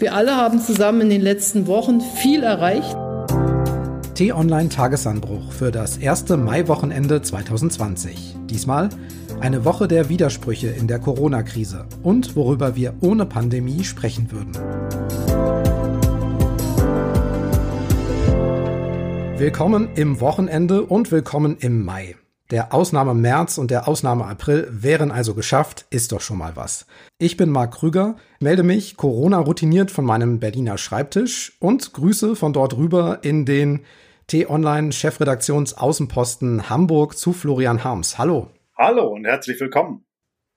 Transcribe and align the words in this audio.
Wir 0.00 0.14
alle 0.14 0.36
haben 0.36 0.60
zusammen 0.60 1.00
in 1.00 1.10
den 1.10 1.22
letzten 1.22 1.66
Wochen 1.66 2.00
viel 2.00 2.44
erreicht. 2.44 2.96
T-Online 4.14 4.68
Tagesanbruch 4.68 5.50
für 5.50 5.72
das 5.72 5.96
erste 5.96 6.36
Maiwochenende 6.36 7.20
2020. 7.20 8.36
Diesmal 8.46 8.90
eine 9.40 9.64
Woche 9.64 9.88
der 9.88 10.08
Widersprüche 10.08 10.68
in 10.68 10.86
der 10.86 11.00
Corona-Krise 11.00 11.86
und 12.04 12.36
worüber 12.36 12.76
wir 12.76 12.94
ohne 13.00 13.26
Pandemie 13.26 13.82
sprechen 13.82 14.30
würden. 14.30 14.52
Willkommen 19.36 19.88
im 19.96 20.20
Wochenende 20.20 20.84
und 20.84 21.10
willkommen 21.10 21.56
im 21.58 21.84
Mai. 21.84 22.14
Der 22.50 22.72
Ausnahme 22.72 23.12
März 23.12 23.58
und 23.58 23.70
der 23.70 23.88
Ausnahme 23.88 24.24
April 24.24 24.68
wären 24.70 25.10
also 25.10 25.34
geschafft, 25.34 25.84
ist 25.90 26.12
doch 26.12 26.22
schon 26.22 26.38
mal 26.38 26.56
was. 26.56 26.86
Ich 27.18 27.36
bin 27.36 27.50
Marc 27.50 27.74
Krüger, 27.74 28.16
melde 28.40 28.62
mich 28.62 28.96
Corona 28.96 29.38
routiniert 29.38 29.90
von 29.90 30.06
meinem 30.06 30.40
Berliner 30.40 30.78
Schreibtisch 30.78 31.58
und 31.60 31.92
grüße 31.92 32.36
von 32.36 32.54
dort 32.54 32.74
rüber 32.78 33.18
in 33.20 33.44
den 33.44 33.80
T-Online 34.28 34.92
Chefredaktions 34.92 35.74
Außenposten 35.74 36.70
Hamburg 36.70 37.18
zu 37.18 37.34
Florian 37.34 37.84
Harms. 37.84 38.16
Hallo. 38.16 38.48
Hallo 38.78 39.08
und 39.08 39.26
herzlich 39.26 39.60
willkommen. 39.60 40.06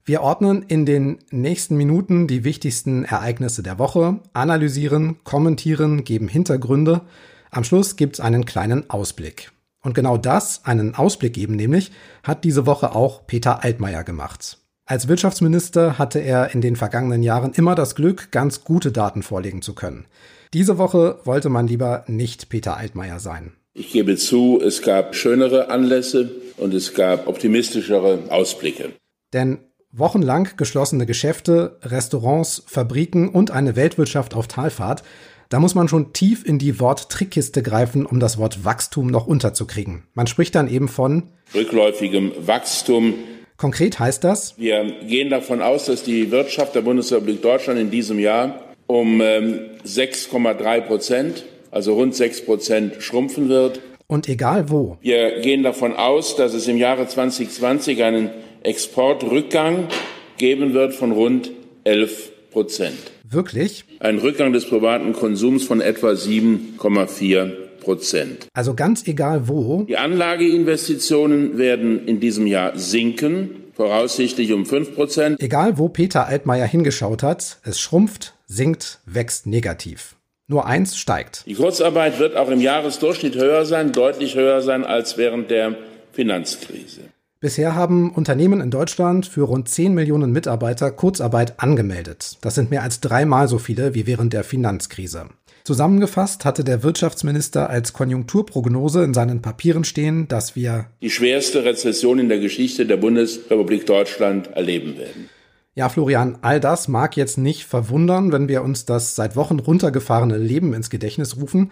Wir 0.06 0.22
ordnen 0.22 0.64
in 0.70 0.86
den 0.86 1.20
nächsten 1.30 1.76
Minuten 1.76 2.26
die 2.26 2.46
wichtigsten 2.46 3.04
Ereignisse 3.04 3.64
der 3.64 3.80
Woche, 3.80 4.22
analysieren, 4.32 5.18
kommentieren, 5.26 6.06
geben 6.06 6.30
Hintergründe. 6.30 7.02
Am 7.50 7.66
Schluss 7.66 7.98
gibt's 7.98 8.22
einen 8.22 8.46
kleinen 8.46 8.90
Ausblick. 8.90 9.52
Und 9.82 9.96
genau 9.96 10.18
das, 10.18 10.62
einen 10.66 10.96
Ausblick 10.96 11.34
geben 11.34 11.56
nämlich, 11.56 11.92
hat 12.24 12.44
diese 12.44 12.66
Woche 12.66 12.96
auch 12.96 13.26
Peter 13.26 13.64
Altmaier 13.64 14.04
gemacht. 14.04 14.58
Als 14.86 15.08
Wirtschaftsminister 15.08 15.98
hatte 15.98 16.20
er 16.20 16.54
in 16.54 16.62
den 16.62 16.76
vergangenen 16.76 17.24
Jahren 17.24 17.54
immer 17.54 17.76
das 17.76 17.96
Glück, 17.96 18.32
ganz 18.32 18.64
gute 18.64 18.92
Daten 18.92 19.24
vorlegen 19.24 19.62
zu 19.62 19.74
können. 19.74 20.06
Diese 20.54 20.78
Woche 20.78 21.20
wollte 21.24 21.50
man 21.50 21.68
lieber 21.68 22.04
nicht 22.08 22.50
Peter 22.50 22.78
Altmaier 22.78 23.20
sein. 23.20 23.54
Ich 23.74 23.94
gebe 23.94 24.18
zu, 24.18 24.60
es 24.62 24.82
gab 24.82 25.16
schönere 25.16 25.70
Anlässe 25.70 26.30
und 26.58 26.74
es 26.74 26.94
gab 26.94 27.28
optimistischere 27.28 28.20
Ausblicke. 28.30 28.92
Denn 29.32 29.60
wochenlang 29.94 30.50
geschlossene 30.58 31.06
Geschäfte, 31.06 31.78
Restaurants, 31.84 32.64
Fabriken 32.68 33.30
und 33.30 33.52
eine 33.52 33.78
Weltwirtschaft 33.78 34.34
auf 34.34 34.48
Talfahrt 34.48 35.04
da 35.52 35.60
muss 35.60 35.76
man 35.76 35.90
schon 35.90 36.14
tief 36.14 36.46
in 36.46 36.60
die 36.60 36.80
Worttrickkiste 36.80 37.62
greifen, 37.62 38.06
um 38.06 38.22
das 38.22 38.38
Wort 38.38 38.64
Wachstum 38.64 39.08
noch 39.08 39.28
unterzukriegen. 39.28 40.04
Man 40.14 40.26
spricht 40.26 40.56
dann 40.56 40.70
eben 40.70 40.88
von 40.88 41.24
rückläufigem 41.54 42.32
Wachstum. 42.40 43.16
Konkret 43.58 44.00
heißt 44.00 44.24
das? 44.24 44.58
Wir 44.58 44.86
gehen 45.06 45.30
davon 45.30 45.62
aus, 45.62 45.86
dass 45.86 46.04
die 46.04 46.32
Wirtschaft 46.32 46.74
der 46.74 46.82
Bundesrepublik 46.82 47.42
Deutschland 47.42 47.80
in 47.80 47.92
diesem 47.92 48.18
Jahr 48.18 48.62
um 48.88 49.22
6,3 49.22 50.78
ähm, 50.78 50.84
Prozent, 50.86 51.44
also 51.70 51.96
rund 51.96 52.16
6 52.16 52.46
Prozent 52.46 53.04
schrumpfen 53.04 53.50
wird. 53.50 53.82
Und 54.08 54.30
egal 54.30 54.70
wo. 54.70 54.98
Wir 55.02 55.42
gehen 55.42 55.64
davon 55.64 55.94
aus, 55.94 56.38
dass 56.38 56.54
es 56.54 56.68
im 56.70 56.78
Jahre 56.78 57.08
2020 57.08 58.02
einen 58.04 58.30
Exportrückgang 58.64 59.90
geben 60.38 60.74
wird 60.74 60.94
von 60.94 61.12
rund 61.12 61.52
11 61.84 62.32
Prozent. 62.52 63.12
Wirklich? 63.32 63.86
Ein 64.00 64.18
Rückgang 64.18 64.52
des 64.52 64.66
privaten 64.66 65.14
Konsums 65.14 65.64
von 65.64 65.80
etwa 65.80 66.10
7,4 66.10 67.52
Prozent. 67.80 68.48
Also 68.54 68.74
ganz 68.74 69.08
egal 69.08 69.48
wo. 69.48 69.84
Die 69.84 69.98
Anlageinvestitionen 69.98 71.58
werden 71.58 72.06
in 72.08 72.20
diesem 72.20 72.46
Jahr 72.46 72.78
sinken, 72.78 73.52
voraussichtlich 73.74 74.52
um 74.52 74.66
5 74.66 74.96
Prozent. 74.96 75.42
Egal 75.42 75.78
wo 75.78 75.88
Peter 75.88 76.28
Altmaier 76.28 76.66
hingeschaut 76.66 77.24
hat, 77.24 77.60
es 77.64 77.80
schrumpft, 77.80 78.34
sinkt, 78.48 79.00
wächst 79.06 79.48
negativ. 79.48 80.16
Nur 80.48 80.66
eins 80.66 80.98
steigt. 80.98 81.46
Die 81.46 81.56
Kurzarbeit 81.56 82.20
wird 82.20 82.36
auch 82.36 82.50
im 82.50 82.60
Jahresdurchschnitt 82.60 83.36
höher 83.36 83.66
sein, 83.66 83.94
deutlich 83.94 84.36
höher 84.36 84.62
sein 84.62 84.84
als 84.84 85.18
während 85.18 85.50
der 85.50 85.78
Finanzkrise. 86.12 87.02
Bisher 87.44 87.74
haben 87.74 88.12
Unternehmen 88.12 88.62
in 88.62 88.70
Deutschland 88.70 89.26
für 89.26 89.42
rund 89.42 89.68
10 89.68 89.96
Millionen 89.96 90.32
Mitarbeiter 90.32 90.92
Kurzarbeit 90.92 91.60
angemeldet. 91.60 92.38
Das 92.42 92.54
sind 92.54 92.70
mehr 92.70 92.84
als 92.84 93.00
dreimal 93.02 93.48
so 93.48 93.58
viele 93.58 93.96
wie 93.96 94.06
während 94.06 94.32
der 94.32 94.44
Finanzkrise. 94.44 95.26
Zusammengefasst 95.64 96.46
hatte 96.46 96.64
der 96.64 96.84
Wirtschaftsminister 96.84 97.68
als 97.68 97.94
Konjunkturprognose 97.94 99.04
in 99.04 99.16
seinen 99.16 99.42
Papieren 99.42 99.86
stehen, 99.86 100.28
dass 100.28 100.56
wir 100.56 100.86
die 101.02 101.10
schwerste 101.10 101.66
Rezession 101.66 102.20
in 102.20 102.30
der 102.30 102.40
Geschichte 102.40 102.86
der 102.86 102.98
Bundesrepublik 102.98 103.88
Deutschland 103.88 104.56
erleben 104.56 105.00
werden. 105.00 105.28
Ja, 105.74 105.88
Florian, 105.88 106.38
all 106.42 106.60
das 106.60 106.90
mag 106.90 107.16
jetzt 107.16 107.38
nicht 107.38 107.64
verwundern, 107.64 108.34
wenn 108.34 108.50
wir 108.50 108.62
uns 108.62 108.84
das 108.84 109.16
seit 109.16 109.38
Wochen 109.38 109.58
runtergefahrene 109.58 110.38
Leben 110.38 110.74
ins 110.74 110.90
Gedächtnis 110.90 111.38
rufen. 111.38 111.72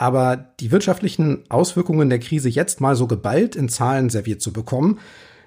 Aber 0.00 0.54
die 0.60 0.70
wirtschaftlichen 0.70 1.44
Auswirkungen 1.50 2.08
der 2.08 2.20
Krise 2.20 2.48
jetzt 2.48 2.80
mal 2.80 2.96
so 2.96 3.06
geballt 3.06 3.54
in 3.54 3.68
Zahlen 3.68 4.08
serviert 4.08 4.40
zu 4.40 4.50
bekommen, 4.50 4.98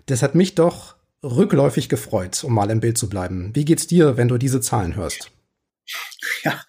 das 0.05 0.21
hat 0.21 0.35
mich 0.35 0.53
doch 0.53 0.95
rückläufig 1.23 1.89
gefreut, 1.89 2.43
um 2.43 2.53
mal 2.53 2.69
im 2.69 2.79
Bild 2.79 2.99
zu 2.99 3.09
bleiben. 3.09 3.49
Wie 3.55 3.65
geht's 3.65 3.87
dir, 3.87 4.15
wenn 4.15 4.27
du 4.27 4.37
diese 4.37 4.61
Zahlen 4.61 4.95
hörst? 4.95 5.31
Ja, 6.43 6.61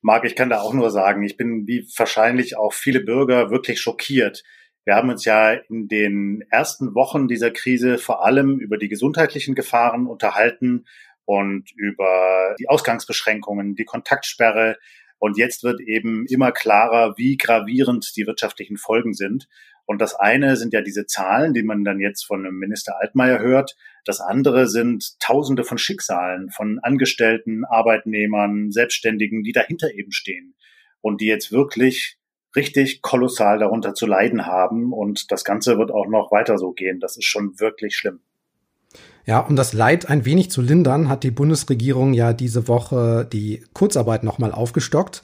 Marc, 0.00 0.24
ich 0.24 0.34
kann 0.34 0.50
da 0.50 0.62
auch 0.62 0.72
nur 0.72 0.90
sagen, 0.90 1.22
ich 1.22 1.36
bin 1.36 1.68
wie 1.68 1.86
wahrscheinlich 1.96 2.56
auch 2.56 2.72
viele 2.72 2.98
Bürger 2.98 3.52
wirklich 3.52 3.80
schockiert. 3.80 4.42
Wir 4.84 4.96
haben 4.96 5.08
uns 5.08 5.24
ja 5.24 5.52
in 5.52 5.86
den 5.86 6.42
ersten 6.50 6.96
Wochen 6.96 7.28
dieser 7.28 7.52
Krise 7.52 7.98
vor 7.98 8.24
allem 8.24 8.58
über 8.58 8.78
die 8.78 8.88
gesundheitlichen 8.88 9.54
Gefahren 9.54 10.08
unterhalten 10.08 10.86
und 11.24 11.70
über 11.76 12.56
die 12.58 12.68
Ausgangsbeschränkungen, 12.68 13.76
die 13.76 13.84
Kontaktsperre, 13.84 14.76
und 15.22 15.38
jetzt 15.38 15.62
wird 15.62 15.80
eben 15.80 16.26
immer 16.26 16.50
klarer, 16.50 17.16
wie 17.16 17.36
gravierend 17.36 18.16
die 18.16 18.26
wirtschaftlichen 18.26 18.76
Folgen 18.76 19.14
sind. 19.14 19.46
Und 19.84 20.02
das 20.02 20.16
eine 20.16 20.56
sind 20.56 20.72
ja 20.72 20.80
diese 20.80 21.06
Zahlen, 21.06 21.54
die 21.54 21.62
man 21.62 21.84
dann 21.84 22.00
jetzt 22.00 22.24
von 22.24 22.42
Minister 22.58 23.00
Altmaier 23.00 23.38
hört. 23.38 23.76
Das 24.04 24.18
andere 24.18 24.66
sind 24.66 25.20
Tausende 25.20 25.62
von 25.62 25.78
Schicksalen 25.78 26.50
von 26.50 26.80
Angestellten, 26.80 27.64
Arbeitnehmern, 27.64 28.72
Selbstständigen, 28.72 29.44
die 29.44 29.52
dahinter 29.52 29.94
eben 29.94 30.10
stehen 30.10 30.56
und 31.02 31.20
die 31.20 31.26
jetzt 31.26 31.52
wirklich 31.52 32.16
richtig 32.56 33.00
kolossal 33.00 33.60
darunter 33.60 33.94
zu 33.94 34.06
leiden 34.06 34.46
haben. 34.46 34.92
Und 34.92 35.30
das 35.30 35.44
Ganze 35.44 35.78
wird 35.78 35.92
auch 35.92 36.08
noch 36.08 36.32
weiter 36.32 36.58
so 36.58 36.72
gehen. 36.72 36.98
Das 36.98 37.16
ist 37.16 37.26
schon 37.26 37.60
wirklich 37.60 37.94
schlimm. 37.94 38.22
Ja, 39.24 39.38
um 39.40 39.54
das 39.54 39.72
Leid 39.72 40.08
ein 40.08 40.24
wenig 40.24 40.50
zu 40.50 40.62
lindern, 40.62 41.08
hat 41.08 41.22
die 41.22 41.30
Bundesregierung 41.30 42.12
ja 42.12 42.32
diese 42.32 42.66
Woche 42.66 43.28
die 43.30 43.62
Kurzarbeit 43.72 44.24
nochmal 44.24 44.52
aufgestockt. 44.52 45.22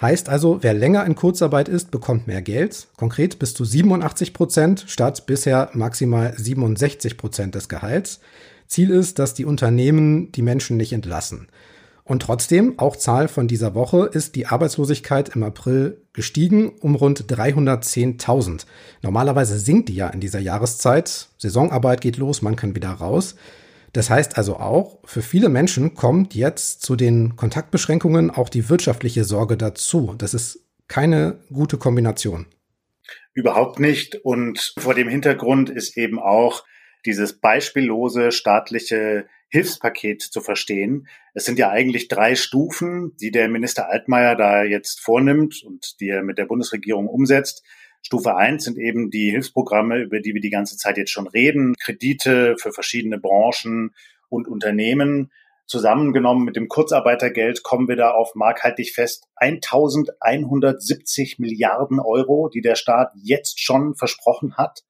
Heißt 0.00 0.28
also, 0.28 0.58
wer 0.62 0.74
länger 0.74 1.06
in 1.06 1.14
Kurzarbeit 1.14 1.68
ist, 1.68 1.90
bekommt 1.90 2.26
mehr 2.26 2.42
Geld. 2.42 2.88
Konkret 2.96 3.38
bis 3.38 3.54
zu 3.54 3.64
87 3.64 4.34
Prozent 4.34 4.84
statt 4.88 5.24
bisher 5.26 5.70
maximal 5.72 6.34
67 6.36 7.16
Prozent 7.16 7.54
des 7.54 7.68
Gehalts. 7.68 8.20
Ziel 8.66 8.90
ist, 8.90 9.18
dass 9.18 9.32
die 9.32 9.44
Unternehmen 9.44 10.32
die 10.32 10.42
Menschen 10.42 10.76
nicht 10.76 10.92
entlassen. 10.92 11.48
Und 12.06 12.22
trotzdem, 12.22 12.78
auch 12.78 12.94
Zahl 12.94 13.26
von 13.26 13.48
dieser 13.48 13.74
Woche, 13.74 14.06
ist 14.06 14.36
die 14.36 14.46
Arbeitslosigkeit 14.46 15.34
im 15.34 15.42
April 15.42 16.00
gestiegen 16.12 16.68
um 16.80 16.94
rund 16.94 17.24
310.000. 17.24 18.64
Normalerweise 19.02 19.58
sinkt 19.58 19.88
die 19.88 19.96
ja 19.96 20.08
in 20.08 20.20
dieser 20.20 20.38
Jahreszeit. 20.38 21.28
Saisonarbeit 21.36 22.00
geht 22.00 22.16
los, 22.16 22.42
man 22.42 22.54
kann 22.54 22.76
wieder 22.76 22.90
raus. 22.90 23.34
Das 23.92 24.08
heißt 24.08 24.38
also 24.38 24.58
auch, 24.58 25.00
für 25.04 25.20
viele 25.20 25.48
Menschen 25.48 25.94
kommt 25.94 26.36
jetzt 26.36 26.82
zu 26.82 26.94
den 26.94 27.34
Kontaktbeschränkungen 27.34 28.30
auch 28.30 28.50
die 28.50 28.68
wirtschaftliche 28.68 29.24
Sorge 29.24 29.56
dazu. 29.56 30.14
Das 30.16 30.32
ist 30.32 30.60
keine 30.86 31.40
gute 31.52 31.76
Kombination. 31.76 32.46
Überhaupt 33.34 33.80
nicht. 33.80 34.14
Und 34.24 34.74
vor 34.78 34.94
dem 34.94 35.08
Hintergrund 35.08 35.70
ist 35.70 35.96
eben 35.96 36.20
auch 36.20 36.62
dieses 37.06 37.38
beispiellose 37.38 38.32
staatliche 38.32 39.26
Hilfspaket 39.48 40.22
zu 40.22 40.40
verstehen. 40.40 41.08
Es 41.32 41.44
sind 41.44 41.58
ja 41.58 41.70
eigentlich 41.70 42.08
drei 42.08 42.34
Stufen, 42.34 43.16
die 43.20 43.30
der 43.30 43.48
Minister 43.48 43.88
Altmaier 43.88 44.34
da 44.34 44.64
jetzt 44.64 45.00
vornimmt 45.00 45.62
und 45.64 46.00
die 46.00 46.08
er 46.08 46.22
mit 46.22 46.38
der 46.38 46.46
Bundesregierung 46.46 47.08
umsetzt. 47.08 47.62
Stufe 48.02 48.36
eins 48.36 48.64
sind 48.64 48.78
eben 48.78 49.10
die 49.10 49.30
Hilfsprogramme, 49.30 49.98
über 49.98 50.20
die 50.20 50.34
wir 50.34 50.40
die 50.40 50.50
ganze 50.50 50.76
Zeit 50.76 50.96
jetzt 50.96 51.10
schon 51.10 51.26
reden, 51.26 51.74
Kredite 51.80 52.56
für 52.58 52.72
verschiedene 52.72 53.18
Branchen 53.18 53.94
und 54.28 54.48
Unternehmen. 54.48 55.30
Zusammengenommen 55.66 56.44
mit 56.44 56.54
dem 56.54 56.68
Kurzarbeitergeld 56.68 57.64
kommen 57.64 57.88
wir 57.88 57.96
da 57.96 58.12
auf 58.12 58.36
markhaltig 58.36 58.92
fest 58.92 59.26
1170 59.36 61.40
Milliarden 61.40 61.98
Euro, 61.98 62.48
die 62.48 62.60
der 62.60 62.76
Staat 62.76 63.10
jetzt 63.14 63.60
schon 63.60 63.96
versprochen 63.96 64.56
hat. 64.56 64.84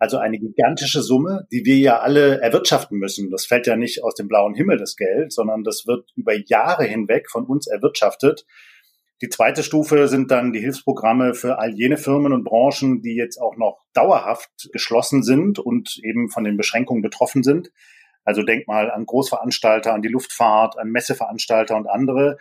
Also 0.00 0.16
eine 0.16 0.38
gigantische 0.38 1.02
Summe, 1.02 1.46
die 1.52 1.66
wir 1.66 1.76
ja 1.76 1.98
alle 1.98 2.40
erwirtschaften 2.40 2.98
müssen. 2.98 3.30
Das 3.30 3.44
fällt 3.44 3.66
ja 3.66 3.76
nicht 3.76 4.02
aus 4.02 4.14
dem 4.14 4.28
blauen 4.28 4.54
Himmel, 4.54 4.78
das 4.78 4.96
Geld, 4.96 5.30
sondern 5.30 5.62
das 5.62 5.86
wird 5.86 6.10
über 6.16 6.32
Jahre 6.34 6.84
hinweg 6.84 7.30
von 7.30 7.44
uns 7.44 7.66
erwirtschaftet. 7.66 8.46
Die 9.20 9.28
zweite 9.28 9.62
Stufe 9.62 10.08
sind 10.08 10.30
dann 10.30 10.54
die 10.54 10.60
Hilfsprogramme 10.60 11.34
für 11.34 11.58
all 11.58 11.74
jene 11.74 11.98
Firmen 11.98 12.32
und 12.32 12.44
Branchen, 12.44 13.02
die 13.02 13.14
jetzt 13.14 13.36
auch 13.36 13.58
noch 13.58 13.84
dauerhaft 13.92 14.70
geschlossen 14.72 15.22
sind 15.22 15.58
und 15.58 15.98
eben 16.02 16.30
von 16.30 16.44
den 16.44 16.56
Beschränkungen 16.56 17.02
betroffen 17.02 17.42
sind. 17.42 17.70
Also 18.24 18.42
denk 18.42 18.66
mal 18.66 18.90
an 18.90 19.04
Großveranstalter, 19.04 19.92
an 19.92 20.00
die 20.00 20.08
Luftfahrt, 20.08 20.78
an 20.78 20.88
Messeveranstalter 20.88 21.76
und 21.76 21.86
andere. 21.86 22.38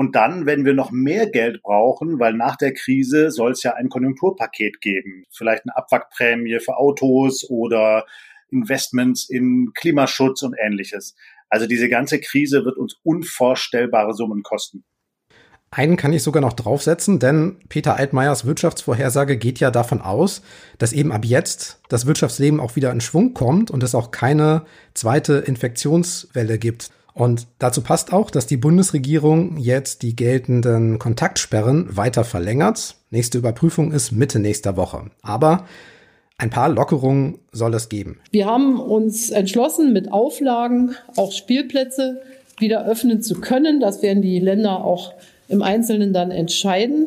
Und 0.00 0.16
dann, 0.16 0.46
wenn 0.46 0.64
wir 0.64 0.72
noch 0.72 0.92
mehr 0.92 1.28
Geld 1.28 1.62
brauchen, 1.62 2.18
weil 2.18 2.32
nach 2.32 2.56
der 2.56 2.72
Krise 2.72 3.30
soll 3.30 3.52
es 3.52 3.62
ja 3.62 3.74
ein 3.74 3.90
Konjunkturpaket 3.90 4.80
geben, 4.80 5.26
vielleicht 5.30 5.64
eine 5.66 5.76
Abwrackprämie 5.76 6.58
für 6.58 6.78
Autos 6.78 7.44
oder 7.50 8.06
Investments 8.48 9.28
in 9.28 9.72
Klimaschutz 9.74 10.42
und 10.42 10.56
ähnliches. 10.58 11.16
Also 11.50 11.66
diese 11.66 11.90
ganze 11.90 12.18
Krise 12.18 12.64
wird 12.64 12.78
uns 12.78 12.96
unvorstellbare 13.02 14.14
Summen 14.14 14.42
kosten. 14.42 14.84
Einen 15.70 15.98
kann 15.98 16.14
ich 16.14 16.22
sogar 16.22 16.40
noch 16.40 16.54
draufsetzen, 16.54 17.18
denn 17.18 17.58
Peter 17.68 17.96
Altmaiers 17.96 18.46
Wirtschaftsvorhersage 18.46 19.36
geht 19.36 19.60
ja 19.60 19.70
davon 19.70 20.00
aus, 20.00 20.40
dass 20.78 20.94
eben 20.94 21.12
ab 21.12 21.26
jetzt 21.26 21.78
das 21.90 22.06
Wirtschaftsleben 22.06 22.58
auch 22.58 22.74
wieder 22.74 22.90
in 22.90 23.02
Schwung 23.02 23.34
kommt 23.34 23.70
und 23.70 23.82
es 23.82 23.94
auch 23.94 24.12
keine 24.12 24.64
zweite 24.94 25.34
Infektionswelle 25.34 26.58
gibt. 26.58 26.90
Und 27.20 27.48
dazu 27.58 27.82
passt 27.82 28.14
auch, 28.14 28.30
dass 28.30 28.46
die 28.46 28.56
Bundesregierung 28.56 29.58
jetzt 29.58 30.00
die 30.00 30.16
geltenden 30.16 30.98
Kontaktsperren 30.98 31.94
weiter 31.94 32.24
verlängert. 32.24 32.94
Nächste 33.10 33.36
Überprüfung 33.36 33.92
ist 33.92 34.10
Mitte 34.10 34.38
nächster 34.38 34.78
Woche. 34.78 35.10
Aber 35.20 35.66
ein 36.38 36.48
paar 36.48 36.70
Lockerungen 36.70 37.36
soll 37.52 37.74
es 37.74 37.90
geben. 37.90 38.20
Wir 38.30 38.46
haben 38.46 38.80
uns 38.80 39.28
entschlossen, 39.28 39.92
mit 39.92 40.10
Auflagen 40.10 40.94
auch 41.14 41.32
Spielplätze 41.32 42.22
wieder 42.58 42.86
öffnen 42.86 43.20
zu 43.20 43.34
können. 43.34 43.80
Das 43.80 44.00
werden 44.00 44.22
die 44.22 44.38
Länder 44.38 44.82
auch 44.82 45.12
im 45.48 45.60
Einzelnen 45.60 46.14
dann 46.14 46.30
entscheiden 46.30 47.06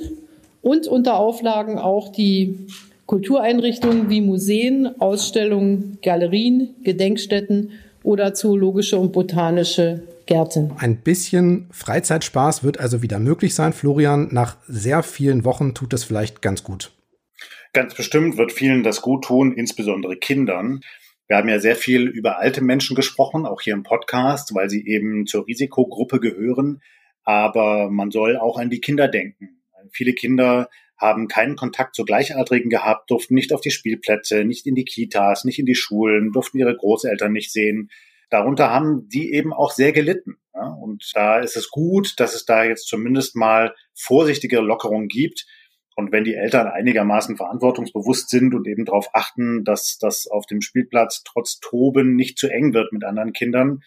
und 0.62 0.86
unter 0.86 1.16
Auflagen 1.18 1.80
auch 1.80 2.10
die 2.10 2.68
Kultureinrichtungen 3.08 4.12
wie 4.12 4.22
Museen, 4.22 5.02
Ausstellungen, 5.02 5.98
Galerien, 6.04 6.76
Gedenkstätten 6.84 7.72
oder 8.04 8.34
zoologische 8.34 9.00
und 9.00 9.12
botanische 9.12 10.04
Gärten. 10.26 10.74
Ein 10.78 10.98
bisschen 10.98 11.68
Freizeitspaß 11.72 12.64
wird 12.64 12.80
also 12.80 13.02
wieder 13.02 13.20
möglich 13.20 13.56
sein. 13.56 13.74
Florian, 13.74 14.30
nach 14.32 14.58
sehr 14.68 15.04
vielen 15.04 15.44
Wochen 15.46 15.74
tut 15.74 15.94
es 15.94 16.04
vielleicht 16.04 16.42
ganz 16.42 16.64
gut. 16.64 16.92
Ganz 17.74 17.96
bestimmt 17.96 18.38
wird 18.38 18.52
vielen 18.52 18.84
das 18.84 19.02
gut 19.02 19.24
tun, 19.26 19.54
insbesondere 19.54 20.18
Kindern. 20.18 20.82
Wir 21.28 21.38
haben 21.38 21.50
ja 21.50 21.60
sehr 21.60 21.76
viel 21.76 22.04
über 22.04 22.38
alte 22.38 22.62
Menschen 22.62 22.96
gesprochen, 22.96 23.46
auch 23.46 23.62
hier 23.62 23.74
im 23.74 23.84
Podcast, 23.84 24.54
weil 24.54 24.70
sie 24.70 24.86
eben 24.86 25.26
zur 25.26 25.48
Risikogruppe 25.48 26.20
gehören. 26.20 26.82
Aber 27.24 27.90
man 27.90 28.12
soll 28.12 28.38
auch 28.38 28.60
an 28.60 28.70
die 28.70 28.82
Kinder 28.82 29.08
denken. 29.08 29.62
Viele 29.92 30.14
Kinder 30.14 30.70
haben 31.04 31.28
keinen 31.28 31.56
Kontakt 31.56 31.96
zu 31.96 32.06
Gleichaltrigen 32.06 32.70
gehabt, 32.70 33.12
durften 33.12 33.36
nicht 33.36 33.54
auf 33.54 33.62
die 33.62 33.72
Spielplätze, 33.72 34.46
nicht 34.46 34.66
in 34.66 34.74
die 34.74 34.86
Kitas, 34.86 35.44
nicht 35.44 35.60
in 35.60 35.66
die 35.66 35.76
Schulen, 35.76 36.32
durften 36.32 36.58
ihre 36.58 36.76
Großeltern 36.76 37.32
nicht 37.32 37.52
sehen. 37.52 37.92
Darunter 38.30 38.72
haben 38.72 39.08
die 39.10 39.34
eben 39.34 39.54
auch 39.54 39.72
sehr 39.72 39.92
gelitten. 39.92 40.38
Ja? 40.56 40.68
Und 40.68 41.12
da 41.14 41.40
ist 41.40 41.58
es 41.58 41.70
gut, 41.70 42.14
dass 42.18 42.34
es 42.34 42.46
da 42.46 42.64
jetzt 42.64 42.88
zumindest 42.88 43.36
mal 43.36 43.76
vorsichtige 43.94 44.60
Lockerungen 44.60 45.08
gibt. 45.08 45.46
Und 45.96 46.12
wenn 46.12 46.24
die 46.24 46.34
Eltern 46.34 46.68
einigermaßen 46.68 47.38
verantwortungsbewusst 47.38 48.30
sind 48.30 48.56
und 48.56 48.68
eben 48.68 48.86
darauf 48.86 49.10
achten, 49.14 49.64
dass 49.64 50.00
das 50.00 50.26
auf 50.26 50.48
dem 50.48 50.62
Spielplatz 50.62 51.22
trotz 51.24 51.60
Toben 51.60 52.16
nicht 52.16 52.40
zu 52.40 52.48
eng 52.48 52.74
wird 52.74 52.92
mit 52.92 53.04
anderen 53.04 53.34
Kindern, 53.34 53.82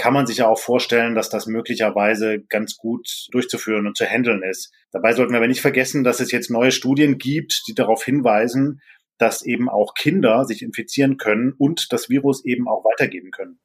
kann 0.00 0.14
man 0.14 0.26
sich 0.26 0.38
ja 0.38 0.48
auch 0.48 0.58
vorstellen, 0.58 1.14
dass 1.14 1.28
das 1.28 1.46
möglicherweise 1.46 2.40
ganz 2.48 2.78
gut 2.78 3.28
durchzuführen 3.32 3.86
und 3.86 3.98
zu 3.98 4.06
handeln 4.06 4.42
ist. 4.42 4.72
Dabei 4.92 5.12
sollten 5.12 5.32
wir 5.32 5.36
aber 5.36 5.46
nicht 5.46 5.60
vergessen, 5.60 6.04
dass 6.04 6.20
es 6.20 6.32
jetzt 6.32 6.50
neue 6.50 6.72
Studien 6.72 7.18
gibt, 7.18 7.64
die 7.68 7.74
darauf 7.74 8.02
hinweisen, 8.02 8.80
dass 9.18 9.44
eben 9.44 9.68
auch 9.68 9.92
Kinder 9.92 10.46
sich 10.46 10.62
infizieren 10.62 11.18
können 11.18 11.52
und 11.58 11.92
das 11.92 12.08
Virus 12.08 12.42
eben 12.46 12.66
auch 12.66 12.82
weitergeben 12.82 13.30
können. 13.30 13.60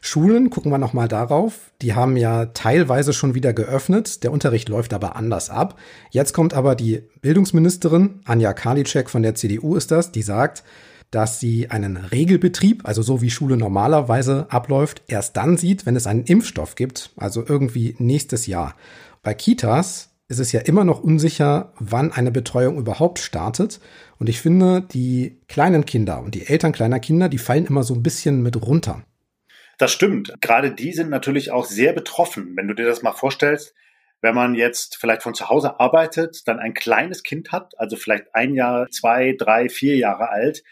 Schulen, 0.00 0.48
gucken 0.48 0.70
wir 0.70 0.78
nochmal 0.78 1.08
darauf. 1.08 1.72
Die 1.82 1.94
haben 1.94 2.16
ja 2.16 2.46
teilweise 2.46 3.12
schon 3.12 3.34
wieder 3.34 3.52
geöffnet. 3.52 4.22
Der 4.22 4.30
Unterricht 4.30 4.68
läuft 4.68 4.94
aber 4.94 5.16
anders 5.16 5.50
ab. 5.50 5.76
Jetzt 6.10 6.34
kommt 6.34 6.54
aber 6.54 6.76
die 6.76 7.02
Bildungsministerin, 7.20 8.20
Anja 8.24 8.52
Karliczek 8.52 9.10
von 9.10 9.22
der 9.22 9.34
CDU 9.34 9.74
ist 9.74 9.90
das, 9.90 10.12
die 10.12 10.22
sagt, 10.22 10.62
dass 11.12 11.38
sie 11.38 11.70
einen 11.70 11.96
Regelbetrieb, 11.96 12.82
also 12.84 13.02
so 13.02 13.20
wie 13.20 13.30
Schule 13.30 13.56
normalerweise 13.56 14.46
abläuft, 14.48 15.02
erst 15.06 15.36
dann 15.36 15.56
sieht, 15.56 15.86
wenn 15.86 15.94
es 15.94 16.08
einen 16.08 16.24
Impfstoff 16.24 16.74
gibt, 16.74 17.12
also 17.16 17.44
irgendwie 17.46 17.94
nächstes 17.98 18.46
Jahr. 18.46 18.74
Bei 19.22 19.34
Kitas 19.34 20.10
ist 20.28 20.38
es 20.38 20.50
ja 20.52 20.60
immer 20.60 20.84
noch 20.84 21.02
unsicher, 21.02 21.74
wann 21.78 22.12
eine 22.12 22.32
Betreuung 22.32 22.78
überhaupt 22.78 23.18
startet. 23.18 23.80
Und 24.18 24.30
ich 24.30 24.40
finde, 24.40 24.80
die 24.80 25.38
kleinen 25.48 25.84
Kinder 25.84 26.22
und 26.22 26.34
die 26.34 26.46
Eltern 26.46 26.72
kleiner 26.72 26.98
Kinder, 26.98 27.28
die 27.28 27.38
fallen 27.38 27.66
immer 27.66 27.82
so 27.82 27.94
ein 27.94 28.02
bisschen 28.02 28.42
mit 28.42 28.60
runter. 28.60 29.04
Das 29.76 29.92
stimmt. 29.92 30.32
Gerade 30.40 30.70
die 30.72 30.92
sind 30.92 31.10
natürlich 31.10 31.50
auch 31.50 31.66
sehr 31.66 31.92
betroffen. 31.92 32.56
Wenn 32.56 32.68
du 32.68 32.74
dir 32.74 32.86
das 32.86 33.02
mal 33.02 33.12
vorstellst, 33.12 33.74
wenn 34.22 34.34
man 34.34 34.54
jetzt 34.54 34.96
vielleicht 34.96 35.22
von 35.22 35.34
zu 35.34 35.50
Hause 35.50 35.78
arbeitet, 35.78 36.48
dann 36.48 36.58
ein 36.58 36.72
kleines 36.72 37.22
Kind 37.22 37.52
hat, 37.52 37.78
also 37.78 37.96
vielleicht 37.96 38.34
ein 38.34 38.54
Jahr, 38.54 38.88
zwei, 38.90 39.34
drei, 39.36 39.68
vier 39.68 39.96
Jahre 39.96 40.30
alt, 40.30 40.62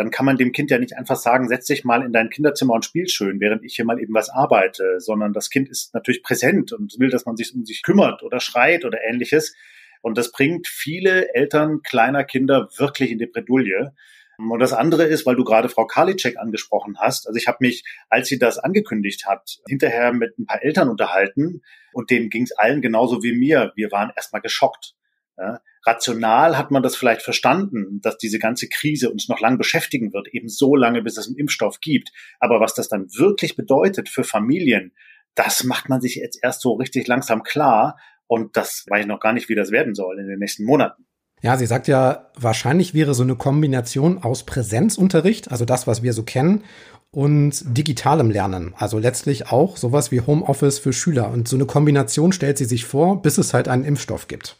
dann 0.00 0.10
kann 0.10 0.24
man 0.24 0.38
dem 0.38 0.52
Kind 0.52 0.70
ja 0.70 0.78
nicht 0.78 0.96
einfach 0.96 1.16
sagen, 1.16 1.46
setz 1.46 1.66
dich 1.66 1.84
mal 1.84 2.02
in 2.02 2.14
dein 2.14 2.30
Kinderzimmer 2.30 2.72
und 2.72 2.86
spiel 2.86 3.06
schön, 3.06 3.38
während 3.38 3.62
ich 3.66 3.76
hier 3.76 3.84
mal 3.84 4.00
eben 4.00 4.14
was 4.14 4.30
arbeite, 4.30 4.98
sondern 4.98 5.34
das 5.34 5.50
Kind 5.50 5.68
ist 5.68 5.92
natürlich 5.92 6.22
präsent 6.22 6.72
und 6.72 6.98
will, 6.98 7.10
dass 7.10 7.26
man 7.26 7.36
sich 7.36 7.54
um 7.54 7.66
sich 7.66 7.82
kümmert 7.82 8.22
oder 8.22 8.40
schreit 8.40 8.86
oder 8.86 8.98
ähnliches. 9.06 9.54
Und 10.00 10.16
das 10.16 10.32
bringt 10.32 10.66
viele 10.68 11.34
Eltern 11.34 11.82
kleiner 11.82 12.24
Kinder 12.24 12.70
wirklich 12.78 13.10
in 13.10 13.18
die 13.18 13.26
Bredouille. 13.26 13.92
Und 14.38 14.58
das 14.58 14.72
andere 14.72 15.04
ist, 15.04 15.26
weil 15.26 15.36
du 15.36 15.44
gerade 15.44 15.68
Frau 15.68 15.86
Karliczek 15.86 16.38
angesprochen 16.38 16.96
hast. 16.98 17.26
Also 17.26 17.36
ich 17.36 17.46
habe 17.46 17.58
mich, 17.60 17.84
als 18.08 18.28
sie 18.28 18.38
das 18.38 18.58
angekündigt 18.58 19.26
hat, 19.26 19.58
hinterher 19.68 20.14
mit 20.14 20.38
ein 20.38 20.46
paar 20.46 20.62
Eltern 20.62 20.88
unterhalten 20.88 21.60
und 21.92 22.08
denen 22.08 22.30
ging 22.30 22.44
es 22.44 22.52
allen 22.52 22.80
genauso 22.80 23.22
wie 23.22 23.36
mir. 23.36 23.72
Wir 23.76 23.92
waren 23.92 24.12
erstmal 24.16 24.40
geschockt. 24.40 24.94
Ja, 25.36 25.60
rational 25.86 26.58
hat 26.58 26.70
man 26.70 26.82
das 26.82 26.96
vielleicht 26.96 27.22
verstanden, 27.22 28.00
dass 28.02 28.18
diese 28.18 28.38
ganze 28.38 28.68
Krise 28.68 29.10
uns 29.10 29.28
noch 29.28 29.40
lang 29.40 29.58
beschäftigen 29.58 30.12
wird, 30.12 30.28
eben 30.28 30.48
so 30.48 30.76
lange, 30.76 31.02
bis 31.02 31.16
es 31.16 31.26
einen 31.26 31.36
Impfstoff 31.36 31.80
gibt. 31.80 32.10
Aber 32.38 32.60
was 32.60 32.74
das 32.74 32.88
dann 32.88 33.06
wirklich 33.16 33.56
bedeutet 33.56 34.08
für 34.08 34.24
Familien, 34.24 34.92
das 35.34 35.64
macht 35.64 35.88
man 35.88 36.00
sich 36.00 36.16
jetzt 36.16 36.38
erst 36.42 36.60
so 36.60 36.74
richtig 36.74 37.06
langsam 37.06 37.42
klar. 37.42 37.98
Und 38.26 38.56
das 38.56 38.84
weiß 38.88 39.02
ich 39.02 39.06
noch 39.06 39.20
gar 39.20 39.32
nicht, 39.32 39.48
wie 39.48 39.54
das 39.54 39.70
werden 39.70 39.94
soll 39.94 40.18
in 40.18 40.28
den 40.28 40.38
nächsten 40.38 40.64
Monaten. 40.64 41.06
Ja, 41.42 41.56
sie 41.56 41.66
sagt 41.66 41.88
ja, 41.88 42.30
wahrscheinlich 42.36 42.92
wäre 42.92 43.14
so 43.14 43.22
eine 43.22 43.34
Kombination 43.34 44.22
aus 44.22 44.44
Präsenzunterricht, 44.44 45.50
also 45.50 45.64
das, 45.64 45.86
was 45.86 46.02
wir 46.02 46.12
so 46.12 46.22
kennen, 46.22 46.64
und 47.12 47.64
digitalem 47.76 48.30
Lernen. 48.30 48.74
Also 48.76 48.98
letztlich 48.98 49.48
auch 49.48 49.76
sowas 49.76 50.12
wie 50.12 50.20
Homeoffice 50.20 50.78
für 50.78 50.92
Schüler. 50.92 51.30
Und 51.30 51.48
so 51.48 51.56
eine 51.56 51.66
Kombination 51.66 52.32
stellt 52.32 52.58
sie 52.58 52.66
sich 52.66 52.84
vor, 52.84 53.22
bis 53.22 53.38
es 53.38 53.54
halt 53.54 53.68
einen 53.68 53.84
Impfstoff 53.84 54.28
gibt. 54.28 54.56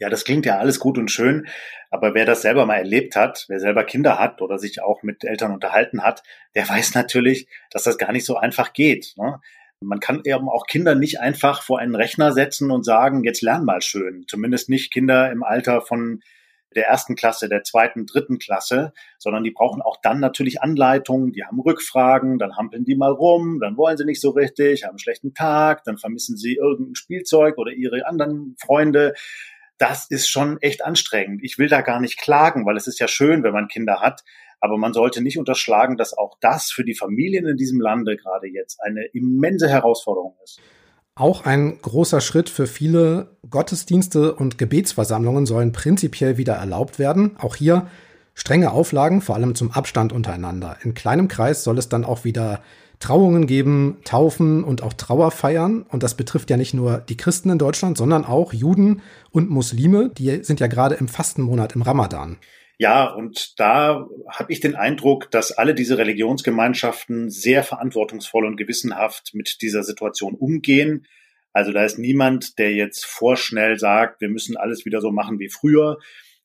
Ja, 0.00 0.08
das 0.08 0.24
klingt 0.24 0.46
ja 0.46 0.58
alles 0.58 0.80
gut 0.80 0.96
und 0.96 1.10
schön, 1.10 1.46
aber 1.90 2.14
wer 2.14 2.24
das 2.24 2.40
selber 2.40 2.64
mal 2.64 2.76
erlebt 2.76 3.16
hat, 3.16 3.44
wer 3.48 3.60
selber 3.60 3.84
Kinder 3.84 4.18
hat 4.18 4.40
oder 4.40 4.58
sich 4.58 4.82
auch 4.82 5.02
mit 5.02 5.24
Eltern 5.24 5.52
unterhalten 5.52 6.02
hat, 6.02 6.22
der 6.54 6.66
weiß 6.66 6.94
natürlich, 6.94 7.48
dass 7.70 7.82
das 7.82 7.98
gar 7.98 8.10
nicht 8.10 8.24
so 8.24 8.36
einfach 8.36 8.72
geht. 8.72 9.12
Ne? 9.18 9.40
Man 9.80 10.00
kann 10.00 10.22
eben 10.24 10.48
auch 10.48 10.66
Kinder 10.66 10.94
nicht 10.94 11.20
einfach 11.20 11.62
vor 11.62 11.78
einen 11.78 11.94
Rechner 11.94 12.32
setzen 12.32 12.70
und 12.70 12.84
sagen, 12.84 13.24
jetzt 13.24 13.42
lern 13.42 13.64
mal 13.66 13.82
schön. 13.82 14.24
Zumindest 14.26 14.70
nicht 14.70 14.90
Kinder 14.90 15.30
im 15.30 15.42
Alter 15.42 15.82
von 15.82 16.20
der 16.74 16.86
ersten 16.86 17.14
Klasse, 17.14 17.48
der 17.48 17.62
zweiten, 17.64 18.06
dritten 18.06 18.38
Klasse, 18.38 18.92
sondern 19.18 19.42
die 19.44 19.50
brauchen 19.50 19.82
auch 19.82 19.96
dann 20.02 20.20
natürlich 20.20 20.62
Anleitungen, 20.62 21.32
die 21.32 21.44
haben 21.44 21.60
Rückfragen, 21.60 22.38
dann 22.38 22.56
hampeln 22.56 22.84
die 22.84 22.94
mal 22.94 23.10
rum, 23.10 23.58
dann 23.60 23.76
wollen 23.76 23.96
sie 23.96 24.04
nicht 24.04 24.20
so 24.20 24.30
richtig, 24.30 24.84
haben 24.84 24.90
einen 24.90 24.98
schlechten 24.98 25.34
Tag, 25.34 25.84
dann 25.84 25.98
vermissen 25.98 26.36
sie 26.36 26.54
irgendein 26.54 26.94
Spielzeug 26.94 27.58
oder 27.58 27.72
ihre 27.72 28.06
anderen 28.06 28.54
Freunde 28.58 29.14
das 29.80 30.06
ist 30.10 30.28
schon 30.28 30.60
echt 30.60 30.84
anstrengend. 30.84 31.42
Ich 31.42 31.58
will 31.58 31.68
da 31.68 31.80
gar 31.80 32.00
nicht 32.00 32.18
klagen, 32.18 32.66
weil 32.66 32.76
es 32.76 32.86
ist 32.86 33.00
ja 33.00 33.08
schön, 33.08 33.42
wenn 33.42 33.54
man 33.54 33.66
Kinder 33.66 34.00
hat. 34.00 34.22
Aber 34.60 34.76
man 34.76 34.92
sollte 34.92 35.22
nicht 35.22 35.38
unterschlagen, 35.38 35.96
dass 35.96 36.16
auch 36.16 36.36
das 36.40 36.70
für 36.70 36.84
die 36.84 36.94
Familien 36.94 37.46
in 37.46 37.56
diesem 37.56 37.80
Lande 37.80 38.18
gerade 38.18 38.46
jetzt 38.46 38.78
eine 38.82 39.06
immense 39.14 39.70
Herausforderung 39.70 40.36
ist. 40.44 40.60
Auch 41.14 41.46
ein 41.46 41.80
großer 41.80 42.20
Schritt 42.20 42.50
für 42.50 42.66
viele 42.66 43.38
Gottesdienste 43.48 44.34
und 44.34 44.58
Gebetsversammlungen 44.58 45.46
sollen 45.46 45.72
prinzipiell 45.72 46.36
wieder 46.36 46.54
erlaubt 46.54 46.98
werden. 46.98 47.36
Auch 47.38 47.56
hier 47.56 47.88
strenge 48.34 48.72
Auflagen, 48.72 49.22
vor 49.22 49.34
allem 49.34 49.54
zum 49.54 49.70
Abstand 49.70 50.12
untereinander. 50.12 50.76
In 50.82 50.92
kleinem 50.92 51.28
Kreis 51.28 51.64
soll 51.64 51.78
es 51.78 51.88
dann 51.88 52.04
auch 52.04 52.24
wieder 52.24 52.62
Trauungen 53.00 53.46
geben, 53.46 53.98
Taufen 54.04 54.62
und 54.62 54.82
auch 54.82 54.92
Trauerfeiern. 54.92 55.82
Und 55.88 56.02
das 56.02 56.14
betrifft 56.14 56.50
ja 56.50 56.56
nicht 56.56 56.74
nur 56.74 56.98
die 56.98 57.16
Christen 57.16 57.50
in 57.50 57.58
Deutschland, 57.58 57.96
sondern 57.96 58.24
auch 58.24 58.52
Juden 58.52 59.02
und 59.30 59.50
Muslime. 59.50 60.10
Die 60.10 60.44
sind 60.44 60.60
ja 60.60 60.66
gerade 60.66 60.94
im 60.94 61.08
Fastenmonat 61.08 61.74
im 61.74 61.82
Ramadan. 61.82 62.36
Ja, 62.78 63.04
und 63.06 63.58
da 63.58 64.06
habe 64.28 64.52
ich 64.52 64.60
den 64.60 64.74
Eindruck, 64.74 65.30
dass 65.30 65.52
alle 65.52 65.74
diese 65.74 65.98
Religionsgemeinschaften 65.98 67.28
sehr 67.28 67.62
verantwortungsvoll 67.62 68.46
und 68.46 68.56
gewissenhaft 68.56 69.32
mit 69.34 69.60
dieser 69.60 69.82
Situation 69.82 70.34
umgehen. 70.34 71.06
Also 71.52 71.72
da 71.72 71.84
ist 71.84 71.98
niemand, 71.98 72.58
der 72.58 72.72
jetzt 72.72 73.04
vorschnell 73.04 73.78
sagt, 73.78 74.20
wir 74.20 74.28
müssen 74.28 74.56
alles 74.56 74.84
wieder 74.84 75.00
so 75.00 75.10
machen 75.10 75.38
wie 75.38 75.50
früher. 75.50 75.98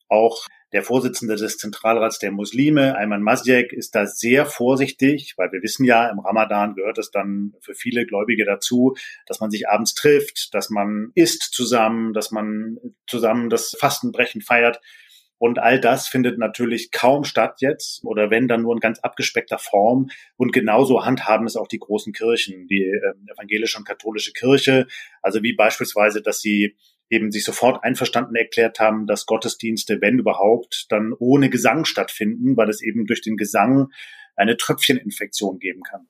Auch 0.09 0.45
Der 0.75 0.84
Vorsitzende 0.84 1.38
des 1.38 1.58
Zentralrats 1.58 2.20
der 2.20 2.34
Muslime, 2.34 2.98
Ayman 2.98 3.22
Masjek, 3.22 3.72
ist 3.72 3.96
da 3.96 4.05
sehr 4.05 4.46
vorsichtig, 4.46 5.36
weil 5.38 5.50
wir 5.53 5.63
wissen 5.63 5.86
ja, 5.86 6.10
im 6.10 6.20
Ramadan 6.20 6.75
gehört 6.75 6.98
es 6.98 7.12
dann 7.12 7.53
für 7.62 7.74
viele 7.74 8.05
Gläubige 8.05 8.44
dazu, 8.44 8.94
dass 9.25 9.39
man 9.39 9.51
sich 9.51 9.70
abends 9.70 9.94
trifft, 9.94 10.53
dass 10.53 10.70
man 10.70 11.12
isst 11.15 11.44
zusammen, 11.53 12.12
dass 12.12 12.32
man 12.32 12.75
zusammen 13.08 13.50
das 13.50 13.77
Fastenbrechen 13.79 14.41
feiert. 14.41 14.82
Und 15.38 15.60
all 15.60 15.79
das 15.79 16.10
findet 16.10 16.39
natürlich 16.39 16.91
kaum 16.91 17.24
statt 17.24 17.62
jetzt 17.62 18.03
oder 18.03 18.29
wenn 18.29 18.50
dann 18.50 18.63
nur 18.63 18.74
in 18.74 18.82
ganz 18.82 19.00
abgespeckter 19.00 19.60
Form. 19.60 20.10
Und 20.36 20.51
genauso 20.51 21.05
handhaben 21.05 21.48
es 21.48 21.55
auch 21.55 21.70
die 21.70 21.79
großen 21.79 22.12
Kirchen, 22.12 22.67
die 22.67 22.84
äh, 22.84 23.13
evangelische 23.34 23.77
und 23.77 23.88
katholische 23.88 24.34
Kirche. 24.34 24.88
Also 25.22 25.41
wie 25.41 25.53
beispielsweise, 25.53 26.22
dass 26.22 26.41
sie 26.41 26.75
eben 27.09 27.31
sich 27.31 27.43
sofort 27.43 27.83
einverstanden 27.83 28.35
erklärt 28.35 28.79
haben, 28.79 29.07
dass 29.07 29.25
Gottesdienste, 29.25 30.00
wenn 30.01 30.19
überhaupt, 30.19 30.88
dann 30.89 31.13
ohne 31.17 31.50
Gesang 31.50 31.85
stattfinden, 31.85 32.57
weil 32.57 32.69
es 32.69 32.81
eben 32.81 33.05
durch 33.05 33.21
den 33.21 33.38
Gesang 33.38 33.89
eine 34.35 34.57
Tröpfcheninfektion 34.57 35.59
geben 35.59 35.83
kann. 35.83 36.07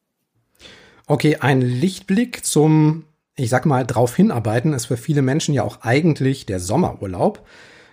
Okay, 1.07 1.37
ein 1.39 1.61
Lichtblick 1.61 2.45
zum, 2.45 3.05
ich 3.35 3.49
sag 3.49 3.65
mal, 3.65 3.85
drauf 3.85 4.15
hinarbeiten 4.15 4.73
ist 4.73 4.87
für 4.87 4.97
viele 4.97 5.21
Menschen 5.21 5.53
ja 5.53 5.63
auch 5.63 5.81
eigentlich 5.81 6.45
der 6.45 6.59
Sommerurlaub. 6.59 7.45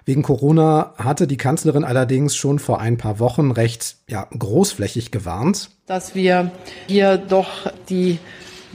Wegen 0.04 0.22
Corona 0.22 0.94
hatte 0.96 1.26
die 1.26 1.36
Kanzlerin 1.36 1.84
allerdings 1.84 2.34
schon 2.34 2.58
vor 2.58 2.80
ein 2.80 2.96
paar 2.96 3.18
Wochen 3.18 3.50
recht 3.52 3.96
ja, 4.08 4.28
großflächig 4.36 5.10
gewarnt. 5.12 5.70
Dass 5.86 6.14
wir 6.14 6.50
hier 6.88 7.18
doch 7.18 7.70
die 7.88 8.18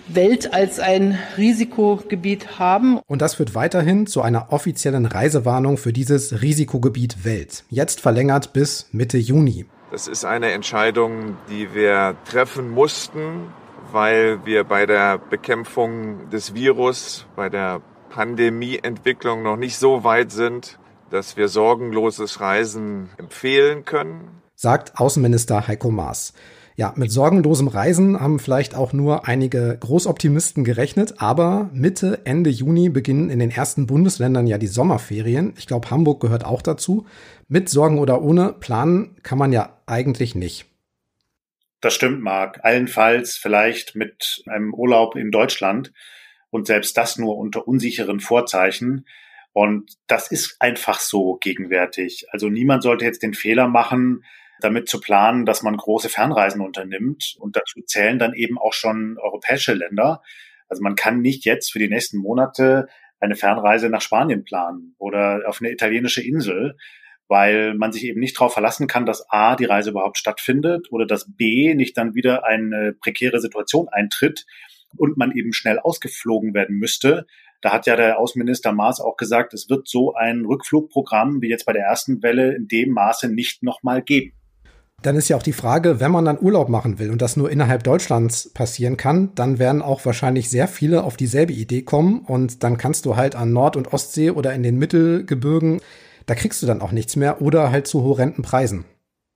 Welt 0.09 0.53
als 0.53 0.79
ein 0.79 1.17
Risikogebiet 1.37 2.59
haben. 2.59 2.99
Und 3.07 3.21
das 3.21 3.35
führt 3.35 3.55
weiterhin 3.55 4.07
zu 4.07 4.21
einer 4.21 4.51
offiziellen 4.51 5.05
Reisewarnung 5.05 5.77
für 5.77 5.93
dieses 5.93 6.41
Risikogebiet 6.41 7.25
Welt. 7.25 7.63
Jetzt 7.69 8.01
verlängert 8.01 8.53
bis 8.53 8.87
Mitte 8.91 9.17
Juni. 9.17 9.65
Das 9.91 10.07
ist 10.07 10.25
eine 10.25 10.51
Entscheidung, 10.51 11.37
die 11.49 11.73
wir 11.73 12.15
treffen 12.29 12.69
mussten, 12.69 13.47
weil 13.91 14.45
wir 14.45 14.63
bei 14.63 14.85
der 14.85 15.17
Bekämpfung 15.17 16.29
des 16.29 16.53
Virus, 16.53 17.25
bei 17.35 17.49
der 17.49 17.81
Pandemieentwicklung 18.09 19.43
noch 19.43 19.57
nicht 19.57 19.77
so 19.77 20.03
weit 20.03 20.31
sind, 20.31 20.79
dass 21.09 21.37
wir 21.37 21.47
sorgenloses 21.47 22.41
Reisen 22.41 23.09
empfehlen 23.17 23.85
können. 23.85 24.41
Sagt 24.55 24.99
Außenminister 24.99 25.67
Heiko 25.67 25.91
Maas. 25.91 26.33
Ja, 26.79 26.93
mit 26.95 27.11
sorgenlosem 27.11 27.67
Reisen 27.67 28.19
haben 28.19 28.37
vielleicht 28.37 28.75
auch 28.75 28.93
nur 28.93 29.27
einige 29.27 29.79
Großoptimisten 29.79 30.63
gerechnet, 30.63 31.15
aber 31.17 31.71
Mitte, 31.73 32.21
Ende 32.23 32.51
Juni 32.51 32.89
beginnen 32.89 33.31
in 33.31 33.39
den 33.39 33.49
ersten 33.49 33.87
Bundesländern 33.87 34.45
ja 34.45 34.59
die 34.59 34.67
Sommerferien. 34.67 35.55
Ich 35.57 35.65
glaube, 35.65 35.89
Hamburg 35.89 36.21
gehört 36.21 36.45
auch 36.45 36.61
dazu. 36.61 37.07
Mit 37.47 37.67
Sorgen 37.67 37.97
oder 37.97 38.21
ohne 38.21 38.53
planen 38.53 39.15
kann 39.23 39.39
man 39.39 39.51
ja 39.51 39.75
eigentlich 39.87 40.35
nicht. 40.35 40.67
Das 41.81 41.95
stimmt, 41.95 42.21
Marc. 42.21 42.63
Allenfalls 42.63 43.37
vielleicht 43.37 43.95
mit 43.95 44.43
einem 44.45 44.71
Urlaub 44.71 45.15
in 45.15 45.31
Deutschland 45.31 45.91
und 46.51 46.67
selbst 46.67 46.95
das 46.95 47.17
nur 47.17 47.39
unter 47.39 47.67
unsicheren 47.67 48.19
Vorzeichen. 48.19 49.07
Und 49.51 49.97
das 50.05 50.29
ist 50.29 50.57
einfach 50.59 50.99
so 50.99 51.37
gegenwärtig. 51.37 52.27
Also 52.29 52.49
niemand 52.49 52.83
sollte 52.83 53.05
jetzt 53.05 53.23
den 53.23 53.33
Fehler 53.33 53.67
machen, 53.67 54.23
damit 54.61 54.89
zu 54.89 54.99
planen, 54.99 55.45
dass 55.45 55.63
man 55.63 55.77
große 55.77 56.09
Fernreisen 56.09 56.61
unternimmt. 56.61 57.35
Und 57.39 57.55
dazu 57.55 57.81
zählen 57.81 58.19
dann 58.19 58.33
eben 58.33 58.57
auch 58.57 58.73
schon 58.73 59.17
europäische 59.19 59.73
Länder. 59.73 60.21
Also 60.69 60.81
man 60.83 60.95
kann 60.95 61.21
nicht 61.21 61.45
jetzt 61.45 61.71
für 61.71 61.79
die 61.79 61.89
nächsten 61.89 62.17
Monate 62.17 62.87
eine 63.19 63.35
Fernreise 63.35 63.89
nach 63.89 64.01
Spanien 64.01 64.43
planen 64.43 64.95
oder 64.97 65.43
auf 65.47 65.59
eine 65.61 65.71
italienische 65.71 66.21
Insel, 66.21 66.77
weil 67.27 67.73
man 67.73 67.91
sich 67.91 68.05
eben 68.05 68.19
nicht 68.19 68.37
darauf 68.37 68.53
verlassen 68.53 68.87
kann, 68.87 69.05
dass 69.05 69.29
A, 69.29 69.55
die 69.55 69.65
Reise 69.65 69.89
überhaupt 69.89 70.17
stattfindet 70.17 70.87
oder 70.91 71.05
dass 71.05 71.25
B, 71.35 71.73
nicht 71.73 71.97
dann 71.97 72.15
wieder 72.15 72.45
eine 72.45 72.93
prekäre 72.93 73.39
Situation 73.39 73.87
eintritt 73.89 74.45
und 74.95 75.17
man 75.17 75.31
eben 75.31 75.53
schnell 75.53 75.79
ausgeflogen 75.79 76.53
werden 76.53 76.77
müsste. 76.77 77.25
Da 77.61 77.73
hat 77.73 77.87
ja 77.87 77.95
der 77.95 78.19
Außenminister 78.19 78.71
Maas 78.71 79.01
auch 79.01 79.17
gesagt, 79.17 79.53
es 79.53 79.69
wird 79.69 79.87
so 79.87 80.13
ein 80.13 80.45
Rückflugprogramm 80.45 81.41
wie 81.41 81.49
jetzt 81.49 81.65
bei 81.65 81.73
der 81.73 81.83
ersten 81.83 82.21
Welle 82.21 82.55
in 82.55 82.67
dem 82.67 82.91
Maße 82.91 83.29
nicht 83.33 83.63
nochmal 83.63 84.01
geben. 84.03 84.33
Dann 85.03 85.15
ist 85.15 85.29
ja 85.29 85.37
auch 85.37 85.43
die 85.43 85.53
Frage, 85.53 85.99
wenn 85.99 86.11
man 86.11 86.25
dann 86.25 86.39
Urlaub 86.41 86.69
machen 86.69 86.97
will 86.97 87.11
und 87.11 87.21
das 87.21 87.37
nur 87.37 87.51
innerhalb 87.51 87.83
Deutschlands 87.83 88.51
passieren 88.53 88.97
kann, 88.97 89.33
dann 89.35 89.59
werden 89.59 89.83
auch 89.83 90.03
wahrscheinlich 90.05 90.49
sehr 90.49 90.67
viele 90.67 91.03
auf 91.03 91.17
dieselbe 91.17 91.53
Idee 91.53 91.83
kommen 91.83 92.21
und 92.21 92.63
dann 92.63 92.77
kannst 92.77 93.05
du 93.05 93.15
halt 93.15 93.35
an 93.35 93.53
Nord- 93.53 93.77
und 93.77 93.93
Ostsee 93.93 94.31
oder 94.31 94.53
in 94.53 94.63
den 94.63 94.77
Mittelgebirgen, 94.77 95.81
da 96.25 96.33
kriegst 96.33 96.61
du 96.63 96.67
dann 96.67 96.81
auch 96.81 96.91
nichts 96.91 97.15
mehr 97.15 97.41
oder 97.41 97.71
halt 97.71 97.85
zu 97.85 98.03
horrenden 98.03 98.43
Preisen. 98.43 98.85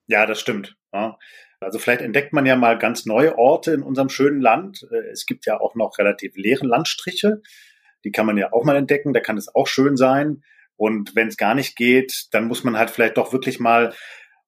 Ja, 0.08 0.26
das 0.26 0.40
stimmt. 0.40 0.76
Ja. 0.94 1.18
Also 1.60 1.78
vielleicht 1.78 2.02
entdeckt 2.02 2.34
man 2.34 2.48
ja 2.48 2.56
mal 2.56 2.78
ganz 2.78 3.06
neue 3.06 3.38
Orte 3.38 3.72
in 3.72 3.84
unserem 3.84 4.10
schönen 4.10 4.42
Land. 4.42 4.88
Äh, 4.92 5.12
es 5.12 5.28
gibt 5.28 5.46
ja 5.46 5.60
auch 5.60 5.76
noch 5.76 6.00
relativ 6.00 6.36
leere 6.36 6.66
Landstriche. 6.66 7.42
Die 8.04 8.12
kann 8.12 8.26
man 8.26 8.38
ja 8.38 8.52
auch 8.52 8.66
mal 8.66 8.76
entdecken. 8.76 9.14
Da 9.14 9.20
kann 9.20 9.38
es 9.38 9.54
auch 9.54 9.68
schön 9.68 9.96
sein. 9.96 10.44
Und 10.76 11.16
wenn 11.16 11.28
es 11.28 11.38
gar 11.38 11.54
nicht 11.54 11.76
geht, 11.76 12.30
dann 12.32 12.48
muss 12.48 12.64
man 12.64 12.78
halt 12.78 12.90
vielleicht 12.90 13.18
doch 13.18 13.32
wirklich 13.32 13.60
mal 13.60 13.94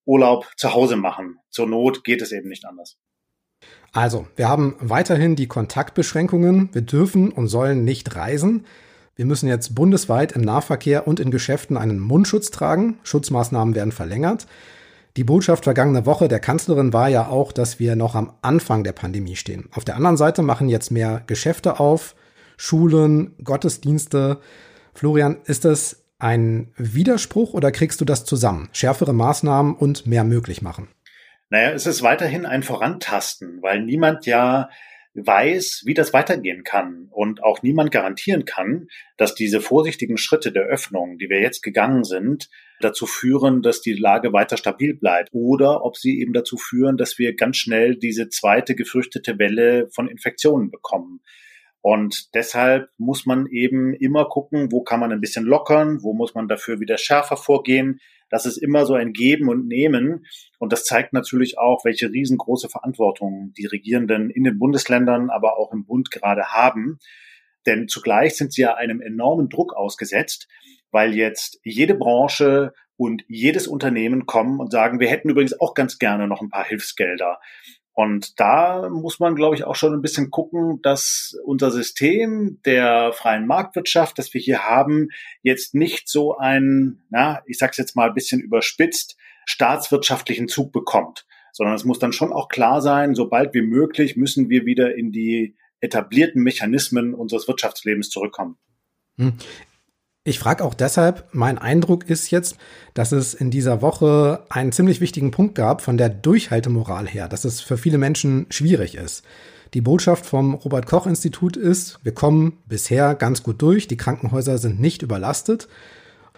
Urlaub 0.05 0.51
zu 0.57 0.73
Hause 0.73 0.95
machen. 0.95 1.39
Zur 1.49 1.67
Not 1.67 2.03
geht 2.03 2.21
es 2.21 2.31
eben 2.31 2.49
nicht 2.49 2.65
anders. 2.65 2.97
Also, 3.91 4.27
wir 4.35 4.49
haben 4.49 4.75
weiterhin 4.79 5.35
die 5.35 5.47
Kontaktbeschränkungen. 5.47 6.69
Wir 6.73 6.81
dürfen 6.81 7.31
und 7.31 7.47
sollen 7.47 7.85
nicht 7.85 8.15
reisen. 8.15 8.65
Wir 9.15 9.25
müssen 9.25 9.47
jetzt 9.47 9.75
bundesweit 9.75 10.31
im 10.31 10.41
Nahverkehr 10.41 11.07
und 11.07 11.19
in 11.19 11.29
Geschäften 11.29 11.77
einen 11.77 11.99
Mundschutz 11.99 12.49
tragen. 12.49 12.97
Schutzmaßnahmen 13.03 13.75
werden 13.75 13.91
verlängert. 13.91 14.47
Die 15.15 15.23
Botschaft 15.23 15.65
vergangene 15.65 16.07
Woche 16.07 16.27
der 16.27 16.39
Kanzlerin 16.39 16.91
war 16.91 17.07
ja 17.07 17.27
auch, 17.27 17.51
dass 17.51 17.77
wir 17.77 17.95
noch 17.95 18.15
am 18.15 18.33
Anfang 18.41 18.83
der 18.83 18.93
Pandemie 18.93 19.35
stehen. 19.35 19.69
Auf 19.71 19.85
der 19.85 19.95
anderen 19.95 20.17
Seite 20.17 20.41
machen 20.41 20.69
jetzt 20.69 20.89
mehr 20.89 21.21
Geschäfte 21.27 21.79
auf, 21.79 22.15
Schulen, 22.57 23.35
Gottesdienste. 23.43 24.39
Florian, 24.95 25.37
ist 25.45 25.65
das 25.65 26.02
ein 26.19 26.71
Widerspruch 26.77 27.53
oder 27.53 27.71
kriegst 27.71 28.01
du 28.01 28.05
das 28.05 28.25
zusammen? 28.25 28.69
Schärfere 28.73 29.13
Maßnahmen 29.13 29.75
und 29.75 30.07
mehr 30.07 30.23
möglich 30.23 30.61
machen? 30.61 30.87
Naja, 31.49 31.71
es 31.71 31.85
ist 31.85 32.01
weiterhin 32.01 32.45
ein 32.45 32.63
Vorantasten, 32.63 33.61
weil 33.61 33.81
niemand 33.81 34.25
ja 34.25 34.69
weiß, 35.15 35.83
wie 35.85 35.93
das 35.93 36.13
weitergehen 36.13 36.63
kann 36.63 37.07
und 37.11 37.43
auch 37.43 37.61
niemand 37.61 37.91
garantieren 37.91 38.45
kann, 38.45 38.87
dass 39.17 39.35
diese 39.35 39.61
vorsichtigen 39.61 40.17
Schritte 40.17 40.51
der 40.51 40.63
Öffnung, 40.63 41.17
die 41.19 41.29
wir 41.29 41.39
jetzt 41.39 41.61
gegangen 41.61 42.03
sind, 42.03 42.49
dazu 42.79 43.05
führen, 43.05 43.61
dass 43.61 43.81
die 43.81 43.93
Lage 43.93 44.33
weiter 44.33 44.57
stabil 44.57 44.95
bleibt 44.95 45.29
oder 45.31 45.85
ob 45.85 45.97
sie 45.97 46.19
eben 46.19 46.33
dazu 46.33 46.57
führen, 46.57 46.97
dass 46.97 47.19
wir 47.19 47.35
ganz 47.35 47.57
schnell 47.57 47.95
diese 47.95 48.29
zweite 48.29 48.75
gefürchtete 48.75 49.37
Welle 49.37 49.87
von 49.91 50.07
Infektionen 50.07 50.71
bekommen. 50.71 51.21
Und 51.83 52.33
deshalb 52.33 52.87
muss 52.97 53.25
man 53.25 53.45
eben 53.47 53.93
immer 53.93 54.23
gucken, 54.29 54.71
wo 54.71 54.83
kann 54.83 55.01
man 55.01 55.11
ein 55.11 55.19
bisschen 55.19 55.43
lockern, 55.43 56.01
wo 56.01 56.13
muss 56.13 56.33
man 56.33 56.47
dafür 56.47 56.79
wieder 56.79 56.97
schärfer 56.97 57.35
vorgehen. 57.35 57.99
Das 58.29 58.45
ist 58.45 58.55
immer 58.55 58.85
so 58.85 58.93
ein 58.93 59.11
Geben 59.11 59.49
und 59.49 59.67
Nehmen. 59.67 60.25
Und 60.59 60.71
das 60.71 60.85
zeigt 60.85 61.11
natürlich 61.11 61.57
auch, 61.57 61.83
welche 61.83 62.09
riesengroße 62.09 62.69
Verantwortung 62.69 63.51
die 63.57 63.65
Regierenden 63.65 64.29
in 64.29 64.45
den 64.45 64.59
Bundesländern, 64.59 65.29
aber 65.29 65.57
auch 65.57 65.73
im 65.73 65.83
Bund 65.83 66.09
gerade 66.09 66.53
haben. 66.53 66.99
Denn 67.65 67.89
zugleich 67.89 68.37
sind 68.37 68.53
sie 68.53 68.61
ja 68.61 68.75
einem 68.75 69.01
enormen 69.01 69.49
Druck 69.49 69.75
ausgesetzt, 69.75 70.47
weil 70.89 71.13
jetzt 71.13 71.59
jede 71.65 71.95
Branche 71.95 72.71
und 72.95 73.25
jedes 73.27 73.67
Unternehmen 73.67 74.25
kommen 74.25 74.61
und 74.61 74.71
sagen, 74.71 75.01
wir 75.01 75.09
hätten 75.09 75.29
übrigens 75.29 75.59
auch 75.59 75.73
ganz 75.73 75.97
gerne 75.97 76.29
noch 76.29 76.39
ein 76.39 76.49
paar 76.49 76.65
Hilfsgelder. 76.65 77.41
Und 77.93 78.39
da 78.39 78.89
muss 78.89 79.19
man, 79.19 79.35
glaube 79.35 79.55
ich, 79.55 79.65
auch 79.65 79.75
schon 79.75 79.93
ein 79.93 80.01
bisschen 80.01 80.31
gucken, 80.31 80.81
dass 80.81 81.37
unser 81.45 81.69
System 81.69 82.59
der 82.65 83.13
freien 83.13 83.45
Marktwirtschaft, 83.45 84.17
das 84.17 84.33
wir 84.33 84.41
hier 84.41 84.63
haben, 84.63 85.09
jetzt 85.43 85.75
nicht 85.75 86.09
so 86.09 86.35
einen, 86.35 87.03
na, 87.11 87.43
ich 87.45 87.59
sage 87.59 87.71
es 87.71 87.77
jetzt 87.77 87.95
mal 87.95 88.09
ein 88.09 88.15
bisschen 88.15 88.41
überspitzt, 88.41 89.15
staatswirtschaftlichen 89.45 90.47
Zug 90.47 90.71
bekommt, 90.71 91.27
sondern 91.51 91.75
es 91.75 91.85
muss 91.85 91.99
dann 91.99 92.13
schon 92.13 92.33
auch 92.33 92.47
klar 92.47 92.81
sein, 92.81 93.13
sobald 93.13 93.53
wie 93.53 93.61
möglich 93.61 94.15
müssen 94.17 94.49
wir 94.49 94.65
wieder 94.65 94.95
in 94.95 95.11
die 95.11 95.55
etablierten 95.79 96.41
Mechanismen 96.41 97.13
unseres 97.13 97.47
Wirtschaftslebens 97.47 98.09
zurückkommen. 98.09 98.57
Ich 100.25 100.39
frage 100.39 100.63
auch 100.63 100.73
deshalb, 100.73 101.27
mein 101.33 101.57
Eindruck 101.57 102.09
ist 102.09 102.31
jetzt, 102.31 102.55
dass 102.93 103.11
es 103.11 103.33
in 103.33 103.51
dieser 103.51 103.81
Woche 103.81 104.45
einen 104.49 104.71
ziemlich 104.71 105.01
wichtigen 105.01 105.31
Punkt 105.31 105.53
gab 105.53 105.81
von 105.81 105.97
der 105.97 106.07
Durchhaltemoral 106.07 107.09
her, 107.09 107.27
dass 107.27 107.43
es 107.43 107.59
für 107.59 107.77
viele 107.77 107.97
Menschen 107.97 108.45
schwierig 108.49 108.95
ist. 108.95 109.25
Die 109.73 109.81
Botschaft 109.81 110.25
vom 110.25 110.53
Robert 110.53 110.85
Koch 110.85 111.07
Institut 111.07 111.57
ist, 111.57 111.99
wir 112.03 112.13
kommen 112.13 112.59
bisher 112.67 113.15
ganz 113.15 113.43
gut 113.43 113.61
durch, 113.61 113.89
die 113.89 113.97
Krankenhäuser 113.97 114.57
sind 114.59 114.79
nicht 114.79 115.01
überlastet. 115.01 115.67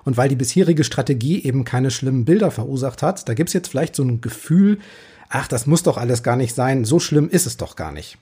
Und 0.04 0.18
weil 0.18 0.30
die 0.30 0.36
bisherige 0.36 0.84
Strategie 0.84 1.44
eben 1.44 1.64
keine 1.64 1.92
schlimmen 1.92 2.26
Bilder 2.26 2.50
verursacht 2.50 3.04
hat, 3.04 3.30
da 3.30 3.36
gibt's 3.36 3.54
jetzt 3.54 3.68
vielleicht 3.68 3.96
so 3.96 4.04
ein 4.04 4.20
Gefühl, 4.20 4.80
ach, 5.30 5.48
das 5.48 5.68
muss 5.68 5.84
doch 5.84 5.98
alles 5.98 6.24
gar 6.24 6.38
nicht 6.38 6.56
sein, 6.56 6.86
so 6.86 7.00
schlimm 7.00 7.30
ist 7.30 7.46
es 7.46 7.58
doch 7.58 7.76
gar 7.76 7.92
nicht. 7.92 8.18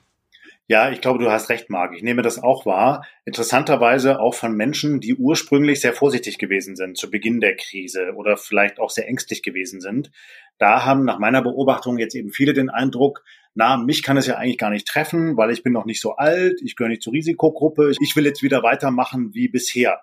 Ja, 0.66 0.90
ich 0.90 1.02
glaube, 1.02 1.22
du 1.22 1.30
hast 1.30 1.50
recht, 1.50 1.68
Marc. 1.68 1.94
Ich 1.94 2.02
nehme 2.02 2.22
das 2.22 2.42
auch 2.42 2.64
wahr. 2.64 3.06
Interessanterweise 3.26 4.18
auch 4.18 4.34
von 4.34 4.56
Menschen, 4.56 4.98
die 4.98 5.14
ursprünglich 5.14 5.80
sehr 5.80 5.92
vorsichtig 5.92 6.38
gewesen 6.38 6.74
sind 6.74 6.96
zu 6.96 7.10
Beginn 7.10 7.40
der 7.40 7.54
Krise 7.54 8.14
oder 8.16 8.38
vielleicht 8.38 8.80
auch 8.80 8.88
sehr 8.88 9.06
ängstlich 9.06 9.42
gewesen 9.42 9.82
sind. 9.82 10.10
Da 10.56 10.86
haben 10.86 11.04
nach 11.04 11.18
meiner 11.18 11.42
Beobachtung 11.42 11.98
jetzt 11.98 12.14
eben 12.14 12.30
viele 12.30 12.54
den 12.54 12.70
Eindruck, 12.70 13.22
na, 13.54 13.76
mich 13.76 14.02
kann 14.02 14.16
es 14.16 14.26
ja 14.26 14.36
eigentlich 14.36 14.58
gar 14.58 14.70
nicht 14.70 14.88
treffen, 14.88 15.36
weil 15.36 15.50
ich 15.50 15.62
bin 15.62 15.74
noch 15.74 15.84
nicht 15.84 16.00
so 16.00 16.16
alt, 16.16 16.60
ich 16.64 16.76
gehöre 16.76 16.88
nicht 16.88 17.02
zur 17.02 17.12
Risikogruppe, 17.12 17.92
ich 18.00 18.16
will 18.16 18.24
jetzt 18.24 18.42
wieder 18.42 18.62
weitermachen 18.62 19.34
wie 19.34 19.48
bisher. 19.48 20.00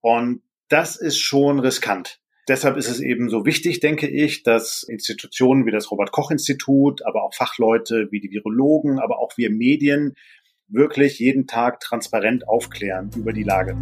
Und 0.00 0.42
das 0.68 0.96
ist 0.96 1.18
schon 1.18 1.58
riskant. 1.58 2.20
Deshalb 2.46 2.76
ist 2.76 2.90
es 2.90 3.00
eben 3.00 3.30
so 3.30 3.46
wichtig, 3.46 3.80
denke 3.80 4.06
ich, 4.06 4.42
dass 4.42 4.82
Institutionen 4.82 5.64
wie 5.64 5.70
das 5.70 5.90
Robert 5.90 6.12
Koch 6.12 6.30
Institut, 6.30 7.00
aber 7.06 7.22
auch 7.22 7.32
Fachleute 7.32 8.08
wie 8.10 8.20
die 8.20 8.30
Virologen, 8.30 8.98
aber 8.98 9.18
auch 9.18 9.38
wir 9.38 9.50
Medien 9.50 10.14
wirklich 10.68 11.20
jeden 11.20 11.46
Tag 11.46 11.80
transparent 11.80 12.46
aufklären 12.46 13.10
über 13.16 13.32
die 13.32 13.44
Lage. 13.44 13.78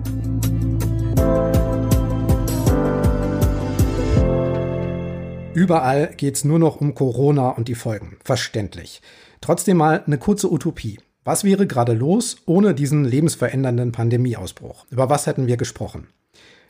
Überall 5.54 6.14
geht 6.16 6.36
es 6.36 6.44
nur 6.44 6.60
noch 6.60 6.80
um 6.80 6.94
Corona 6.94 7.50
und 7.50 7.66
die 7.66 7.74
Folgen. 7.74 8.16
Verständlich. 8.24 9.02
Trotzdem 9.40 9.76
mal 9.76 10.04
eine 10.06 10.18
kurze 10.18 10.52
Utopie. 10.52 11.00
Was 11.24 11.42
wäre 11.42 11.66
gerade 11.66 11.94
los 11.94 12.36
ohne 12.46 12.74
diesen 12.74 13.04
lebensverändernden 13.04 13.90
Pandemieausbruch? 13.90 14.86
Über 14.90 15.10
was 15.10 15.26
hätten 15.26 15.48
wir 15.48 15.56
gesprochen? 15.56 16.06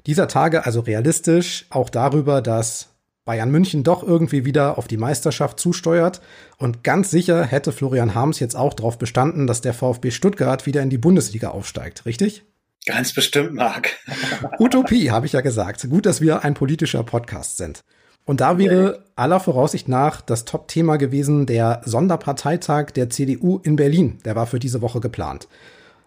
Dieser 0.07 0.29
Tage 0.29 0.67
also 0.67 0.81
realistisch 0.81 1.67
auch 1.71 1.91
darüber, 1.91 2.43
dass 2.43 2.89
Bayern 3.25 3.53
München 3.53 3.85
doch 3.85 4.03
irgendwie 4.03 4.45
wieder 4.45 4.79
auf 4.79 4.89
die 4.89 4.97
Meisterschaft 4.97 5.61
zusteuert. 5.61 6.21
Und 6.59 6.83
ganz 6.83 7.11
sicher 7.11 7.45
hätte 7.45 7.71
Florian 7.71 8.15
Harms 8.15 8.41
jetzt 8.41 8.57
auch 8.57 8.75
darauf 8.75 8.99
bestanden, 8.99 9.47
dass 9.47 9.61
der 9.61 9.75
VfB 9.75 10.11
Stuttgart 10.11 10.67
wieder 10.67 10.83
in 10.83 10.91
die 10.91 10.99
Bundesliga 10.99 11.51
aufsteigt, 11.51 12.05
richtig? 12.05 12.45
Ganz 12.85 13.15
bestimmt, 13.15 13.55
Marc. 13.55 13.91
Utopie, 14.59 15.13
habe 15.13 15.27
ich 15.27 15.33
ja 15.33 15.41
gesagt. 15.41 15.89
Gut, 15.89 16.05
dass 16.05 16.21
wir 16.21 16.43
ein 16.45 16.55
politischer 16.55 17.05
Podcast 17.05 17.59
sind. 17.59 17.85
Und 18.25 18.41
da 18.41 18.59
wäre 18.59 19.05
aller 19.15 19.41
Voraussicht 19.41 19.89
nach 19.89 20.21
das 20.21 20.45
Top-Thema 20.45 20.97
gewesen 20.97 21.47
der 21.47 21.83
Sonderparteitag 21.85 22.91
der 22.93 23.11
CDU 23.11 23.61
in 23.63 23.77
Berlin. 23.77 24.19
Der 24.25 24.37
war 24.37 24.47
für 24.47 24.59
diese 24.59 24.81
Woche 24.81 25.01
geplant. 25.01 25.49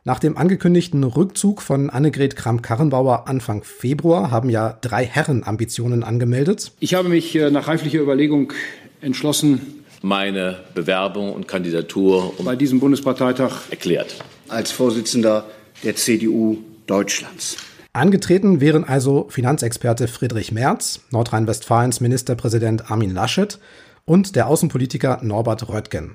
Nach 0.07 0.19
dem 0.19 0.37
angekündigten 0.37 1.03
Rückzug 1.03 1.63
von 1.63 1.89
Annegret 1.89 2.35
Kramp-Karrenbauer 2.35 3.27
Anfang 3.27 3.63
Februar 3.63 4.29
haben 4.29 4.51
ja 4.51 4.77
drei 4.81 5.03
Herren 5.03 5.43
Ambitionen 5.43 6.03
angemeldet. 6.03 6.73
Ich 6.79 6.93
habe 6.93 7.09
mich 7.09 7.35
äh, 7.35 7.49
nach 7.49 7.67
reiflicher 7.67 8.01
Überlegung 8.01 8.53
entschlossen, 9.01 9.83
meine 10.03 10.59
Bewerbung 10.75 11.33
und 11.33 11.47
Kandidatur 11.47 12.39
um 12.39 12.45
bei 12.45 12.55
diesem 12.55 12.79
Bundesparteitag 12.79 13.71
erklärt. 13.71 14.23
Als 14.47 14.71
Vorsitzender 14.71 15.49
der 15.83 15.95
CDU 15.95 16.59
Deutschlands. 16.85 17.57
Angetreten 17.91 18.61
wären 18.61 18.83
also 18.83 19.25
Finanzexperte 19.31 20.07
Friedrich 20.07 20.51
Merz, 20.51 20.99
Nordrhein-Westfalens 21.09 21.99
Ministerpräsident 21.99 22.91
Armin 22.91 23.11
Laschet 23.11 23.57
und 24.05 24.35
der 24.35 24.49
Außenpolitiker 24.49 25.21
Norbert 25.23 25.67
Röttgen. 25.67 26.13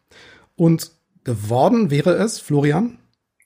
Und 0.55 0.93
geworden 1.25 1.91
wäre 1.91 2.13
es, 2.13 2.39
Florian, 2.39 2.97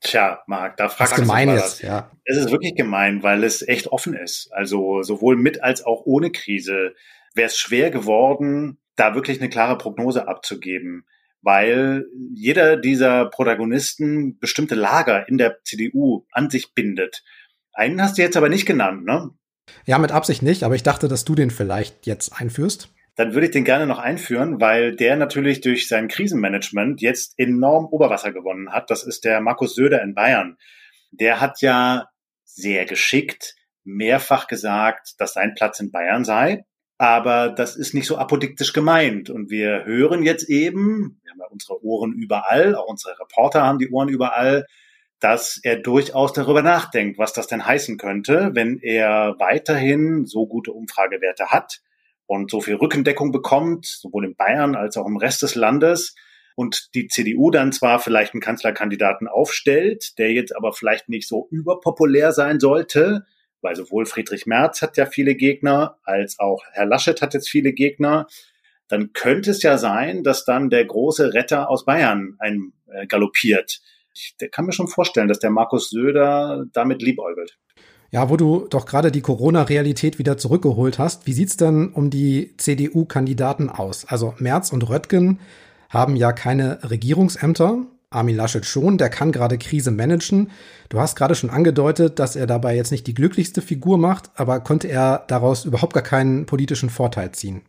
Tja, 0.05 0.43
Marc, 0.47 0.77
da 0.77 0.91
fragst 0.91 1.17
du 1.17 1.23
gemein 1.23 1.49
jetzt, 1.49 1.81
ja. 1.81 2.11
Es 2.27 2.37
ist 2.37 2.51
wirklich 2.51 2.75
gemein, 2.75 3.23
weil 3.23 3.43
es 3.43 3.67
echt 3.67 3.87
offen 3.89 4.15
ist. 4.15 4.51
Also 4.53 5.03
sowohl 5.03 5.37
mit 5.37 5.63
als 5.63 5.83
auch 5.83 6.03
ohne 6.05 6.31
Krise 6.31 6.95
wäre 7.35 7.47
es 7.47 7.57
schwer 7.57 7.91
geworden, 7.91 8.79
da 8.97 9.15
wirklich 9.15 9.41
eine 9.41 9.49
klare 9.49 9.79
Prognose 9.79 10.29
abzugeben, 10.29 11.07
weil 11.41 12.05
jeder 12.35 12.77
dieser 12.77 13.25
Protagonisten 13.25 14.39
bestimmte 14.39 14.75
Lager 14.75 15.27
in 15.27 15.39
der 15.39 15.63
CDU 15.65 16.27
an 16.33 16.51
sich 16.51 16.75
bindet. 16.75 17.25
Einen 17.73 18.03
hast 18.03 18.19
du 18.19 18.23
jetzt 18.23 18.37
aber 18.37 18.51
nicht 18.51 18.67
genannt, 18.67 19.07
ne? 19.07 19.31
Ja, 19.87 19.99
mit 19.99 20.13
Absicht 20.13 20.43
nicht, 20.43 20.65
aber 20.65 20.75
ich 20.75 20.83
dachte, 20.83 21.09
dass 21.09 21.25
du 21.25 21.35
den 21.35 21.51
vielleicht 21.51 22.07
jetzt 22.07 22.39
einführst 22.39 22.94
dann 23.17 23.33
würde 23.33 23.47
ich 23.47 23.53
den 23.53 23.65
gerne 23.65 23.87
noch 23.87 23.99
einführen, 23.99 24.61
weil 24.61 24.97
der 24.97 25.17
natürlich 25.17 25.61
durch 25.61 25.89
sein 25.89 26.09
Krisenmanagement 26.09 27.01
jetzt 27.01 27.35
enorm 27.39 27.87
Oberwasser 27.87 28.33
gewonnen 28.33 28.73
hat. 28.73 28.91
Das 28.91 29.05
ist 29.05 29.25
der 29.25 29.41
Markus 29.41 29.75
Söder 29.75 30.03
in 30.03 30.15
Bayern. 30.15 30.57
Der 31.13 31.41
hat 31.41 31.61
ja 31.61 32.09
sehr 32.45 32.85
geschickt 32.87 33.55
mehrfach 33.85 34.47
gesagt, 34.47 35.15
dass 35.19 35.35
sein 35.35 35.55
Platz 35.55 35.79
in 35.79 35.93
Bayern 35.93 36.25
sei. 36.25 36.65
Aber 36.99 37.51
das 37.51 37.77
ist 37.77 37.95
nicht 37.95 38.07
so 38.07 38.19
apodiktisch 38.19 38.73
gemeint. 38.73 39.31
Und 39.31 39.51
wir 39.51 39.85
hören 39.85 40.23
jetzt 40.23 40.49
eben, 40.49 41.21
wir 41.23 41.33
haben 41.33 41.41
ja 41.41 41.47
unsere 41.51 41.85
Ohren 41.85 42.13
überall, 42.13 42.75
auch 42.75 42.87
unsere 42.87 43.19
Reporter 43.21 43.63
haben 43.63 43.79
die 43.79 43.91
Ohren 43.91 44.09
überall, 44.09 44.67
dass 45.21 45.61
er 45.63 45.77
durchaus 45.77 46.33
darüber 46.33 46.63
nachdenkt, 46.63 47.19
was 47.19 47.33
das 47.33 47.47
denn 47.47 47.65
heißen 47.65 47.99
könnte, 47.99 48.51
wenn 48.55 48.79
er 48.81 49.37
weiterhin 49.39 50.27
so 50.27 50.47
gute 50.47 50.73
Umfragewerte 50.73 51.47
hat 51.47 51.81
und 52.27 52.51
so 52.51 52.61
viel 52.61 52.75
Rückendeckung 52.75 53.33
bekommt, 53.33 53.87
sowohl 53.87 54.25
in 54.25 54.37
Bayern 54.37 54.75
als 54.75 54.97
auch 54.97 55.07
im 55.07 55.17
Rest 55.17 55.43
des 55.43 55.55
Landes, 55.55 56.15
und 56.57 56.95
die 56.95 57.09
CDU 57.09 57.51
dann 57.51 57.73
zwar 57.73 57.99
vielleicht 57.99 58.35
einen 58.35 58.41
Kanzlerkandidaten 58.41 59.29
aufstellt, 59.29 60.19
der 60.19 60.33
jetzt 60.33 60.55
aber 60.55 60.73
vielleicht 60.73 61.09
nicht 61.09 61.29
so 61.29 61.49
überpopulär 61.51 62.33
sein 62.33 62.61
sollte, 62.61 63.27
weil 63.61 63.75
sowohl 63.75 64.07
Friedrich 64.07 64.47
Merz 64.47 64.83
hat 64.83 64.97
ja 64.97 65.07
viele 65.07 65.35
Gegner, 65.35 65.99
als 66.05 66.39
auch 66.39 66.63
Herr 66.73 66.87
Laschet 66.87 67.21
hat 67.23 67.35
jetzt 67.35 67.49
viele 67.49 67.73
Gegner, 67.73 68.27
dann 68.89 69.13
könnte 69.13 69.51
es 69.51 69.63
ja 69.63 69.79
sein, 69.79 70.23
dass 70.23 70.45
dann 70.45 70.71
der 70.71 70.85
große 70.85 71.33
Retter 71.33 71.71
aus 71.71 71.87
Bayern 71.87 72.37
ein 72.39 72.73
äh, 72.93 73.07
galoppiert. 73.07 73.81
Ich 74.13 74.37
kann 74.53 74.67
mir 74.67 74.73
schon 74.73 74.89
vorstellen, 74.89 75.29
dass 75.29 75.41
der 75.41 75.51
Markus 75.51 75.91
Söder 75.91 76.67
damit 76.73 77.03
liebäugelt. 77.03 77.59
Ja, 78.15 78.31
wo 78.31 78.37
du 78.37 78.69
doch 78.71 78.87
gerade 78.87 79.11
die 79.11 79.23
Corona-Realität 79.23 80.21
wieder 80.21 80.39
zurückgeholt 80.39 81.01
hast, 81.01 81.27
wie 81.27 81.33
sieht's 81.33 81.57
denn 81.57 81.89
um 81.89 82.11
die 82.11 82.57
CDU-Kandidaten 82.59 83.69
aus? 83.69 84.05
Also 84.05 84.35
Merz 84.39 84.71
und 84.71 84.89
Röttgen 84.89 85.41
haben 85.91 86.15
ja 86.15 86.31
keine 86.31 86.79
Regierungsämter. 86.89 87.87
Armin 88.11 88.37
Laschet 88.37 88.65
schon, 88.65 88.99
der 88.99 89.09
kann 89.09 89.33
gerade 89.33 89.59
Krise 89.59 89.91
managen. 89.91 90.53
Du 90.91 91.01
hast 91.01 91.17
gerade 91.17 91.35
schon 91.35 91.51
angedeutet, 91.51 92.21
dass 92.21 92.37
er 92.37 92.47
dabei 92.47 92.77
jetzt 92.77 92.93
nicht 92.93 93.09
die 93.09 93.15
glücklichste 93.15 93.63
Figur 93.63 93.99
macht, 93.99 94.31
aber 94.37 94.61
konnte 94.61 94.87
er 94.87 95.25
daraus 95.27 95.65
überhaupt 95.65 95.95
gar 95.95 96.05
keinen 96.05 96.47
politischen 96.47 96.91
Vorteil 96.91 97.33
ziehen? 97.33 97.63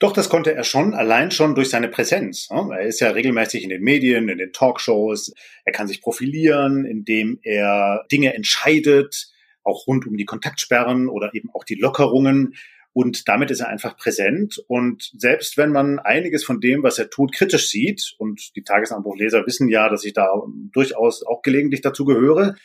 Doch, 0.00 0.12
das 0.12 0.28
konnte 0.28 0.54
er 0.54 0.64
schon, 0.64 0.92
allein 0.92 1.30
schon 1.30 1.54
durch 1.54 1.70
seine 1.70 1.88
Präsenz. 1.88 2.50
Er 2.50 2.82
ist 2.82 3.00
ja 3.00 3.08
regelmäßig 3.08 3.64
in 3.64 3.70
den 3.70 3.80
Medien, 3.80 4.28
in 4.28 4.36
den 4.36 4.52
Talkshows. 4.52 5.32
Er 5.64 5.72
kann 5.72 5.88
sich 5.88 6.02
profilieren, 6.02 6.84
indem 6.84 7.38
er 7.42 8.04
Dinge 8.12 8.34
entscheidet, 8.34 9.32
auch 9.68 9.86
rund 9.86 10.06
um 10.06 10.16
die 10.16 10.24
Kontaktsperren 10.24 11.08
oder 11.08 11.34
eben 11.34 11.50
auch 11.52 11.64
die 11.64 11.76
Lockerungen. 11.76 12.54
Und 12.92 13.28
damit 13.28 13.50
ist 13.50 13.60
er 13.60 13.68
einfach 13.68 13.96
präsent. 13.96 14.64
Und 14.66 15.12
selbst 15.16 15.56
wenn 15.56 15.70
man 15.70 15.98
einiges 16.00 16.42
von 16.42 16.60
dem, 16.60 16.82
was 16.82 16.98
er 16.98 17.10
tut, 17.10 17.32
kritisch 17.32 17.68
sieht, 17.68 18.14
und 18.18 18.56
die 18.56 18.64
Tagesanbruchleser 18.64 19.46
wissen 19.46 19.68
ja, 19.68 19.88
dass 19.88 20.04
ich 20.04 20.14
da 20.14 20.28
durchaus 20.72 21.24
auch 21.24 21.42
gelegentlich 21.42 21.80
dazu 21.80 22.04
gehöre, 22.04 22.56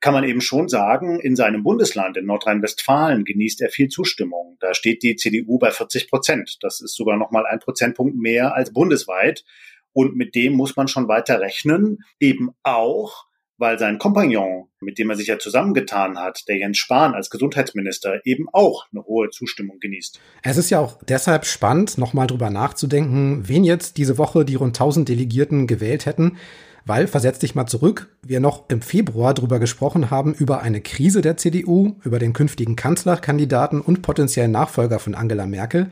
kann 0.00 0.14
man 0.14 0.24
eben 0.24 0.40
schon 0.40 0.68
sagen, 0.68 1.18
in 1.20 1.34
seinem 1.34 1.62
Bundesland, 1.62 2.16
in 2.16 2.26
Nordrhein-Westfalen, 2.26 3.24
genießt 3.24 3.62
er 3.62 3.70
viel 3.70 3.88
Zustimmung. 3.88 4.56
Da 4.60 4.74
steht 4.74 5.02
die 5.02 5.16
CDU 5.16 5.58
bei 5.58 5.70
40 5.70 6.08
Prozent. 6.08 6.58
Das 6.60 6.80
ist 6.80 6.94
sogar 6.94 7.16
noch 7.16 7.30
mal 7.30 7.46
ein 7.46 7.58
Prozentpunkt 7.58 8.16
mehr 8.16 8.54
als 8.54 8.72
bundesweit. 8.72 9.44
Und 9.92 10.16
mit 10.16 10.34
dem 10.34 10.52
muss 10.52 10.76
man 10.76 10.86
schon 10.86 11.08
weiter 11.08 11.40
rechnen. 11.40 12.04
Eben 12.20 12.50
auch, 12.62 13.27
weil 13.58 13.78
sein 13.78 13.98
Kompagnon, 13.98 14.68
mit 14.80 14.98
dem 14.98 15.10
er 15.10 15.16
sich 15.16 15.26
ja 15.26 15.38
zusammengetan 15.38 16.18
hat, 16.18 16.48
der 16.48 16.56
Jens 16.56 16.78
Spahn 16.78 17.14
als 17.14 17.28
Gesundheitsminister, 17.28 18.24
eben 18.24 18.46
auch 18.52 18.86
eine 18.92 19.04
hohe 19.04 19.30
Zustimmung 19.30 19.80
genießt. 19.80 20.20
Es 20.42 20.56
ist 20.56 20.70
ja 20.70 20.78
auch 20.78 20.98
deshalb 21.08 21.44
spannend, 21.44 21.98
nochmal 21.98 22.28
drüber 22.28 22.50
nachzudenken, 22.50 23.48
wen 23.48 23.64
jetzt 23.64 23.96
diese 23.96 24.16
Woche 24.16 24.44
die 24.44 24.54
rund 24.54 24.76
1000 24.76 25.08
Delegierten 25.08 25.66
gewählt 25.66 26.06
hätten, 26.06 26.38
weil, 26.86 27.06
versetz 27.06 27.40
dich 27.40 27.54
mal 27.54 27.66
zurück, 27.66 28.16
wir 28.22 28.40
noch 28.40 28.70
im 28.70 28.80
Februar 28.80 29.34
drüber 29.34 29.58
gesprochen 29.58 30.10
haben, 30.10 30.32
über 30.32 30.62
eine 30.62 30.80
Krise 30.80 31.20
der 31.20 31.36
CDU, 31.36 31.96
über 32.02 32.18
den 32.18 32.32
künftigen 32.32 32.76
Kanzlerkandidaten 32.76 33.82
und 33.82 34.00
potenziellen 34.00 34.52
Nachfolger 34.52 34.98
von 34.98 35.14
Angela 35.14 35.46
Merkel. 35.46 35.90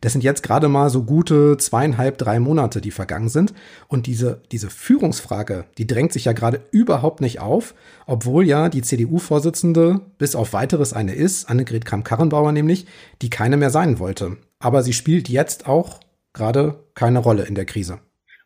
Das 0.00 0.12
sind 0.12 0.22
jetzt 0.22 0.42
gerade 0.42 0.68
mal 0.68 0.90
so 0.90 1.02
gute 1.02 1.56
zweieinhalb, 1.56 2.18
drei 2.18 2.38
Monate, 2.38 2.80
die 2.80 2.90
vergangen 2.90 3.28
sind. 3.28 3.52
Und 3.88 4.06
diese, 4.06 4.42
diese 4.52 4.70
Führungsfrage, 4.70 5.64
die 5.76 5.86
drängt 5.86 6.12
sich 6.12 6.26
ja 6.26 6.32
gerade 6.32 6.60
überhaupt 6.70 7.20
nicht 7.20 7.40
auf, 7.40 7.74
obwohl 8.06 8.46
ja 8.46 8.68
die 8.68 8.82
CDU-Vorsitzende 8.82 10.00
bis 10.18 10.34
auf 10.34 10.52
weiteres 10.52 10.92
eine 10.92 11.14
ist, 11.14 11.48
Annegret 11.50 11.84
Kramp-Karrenbauer 11.84 12.52
nämlich, 12.52 12.86
die 13.22 13.30
keine 13.30 13.56
mehr 13.56 13.70
sein 13.70 13.98
wollte. 13.98 14.36
Aber 14.58 14.82
sie 14.82 14.92
spielt 14.92 15.28
jetzt 15.28 15.66
auch 15.66 16.00
gerade 16.32 16.84
keine 16.94 17.18
Rolle 17.18 17.44
in 17.44 17.54
der 17.54 17.64
Krise. 17.64 18.00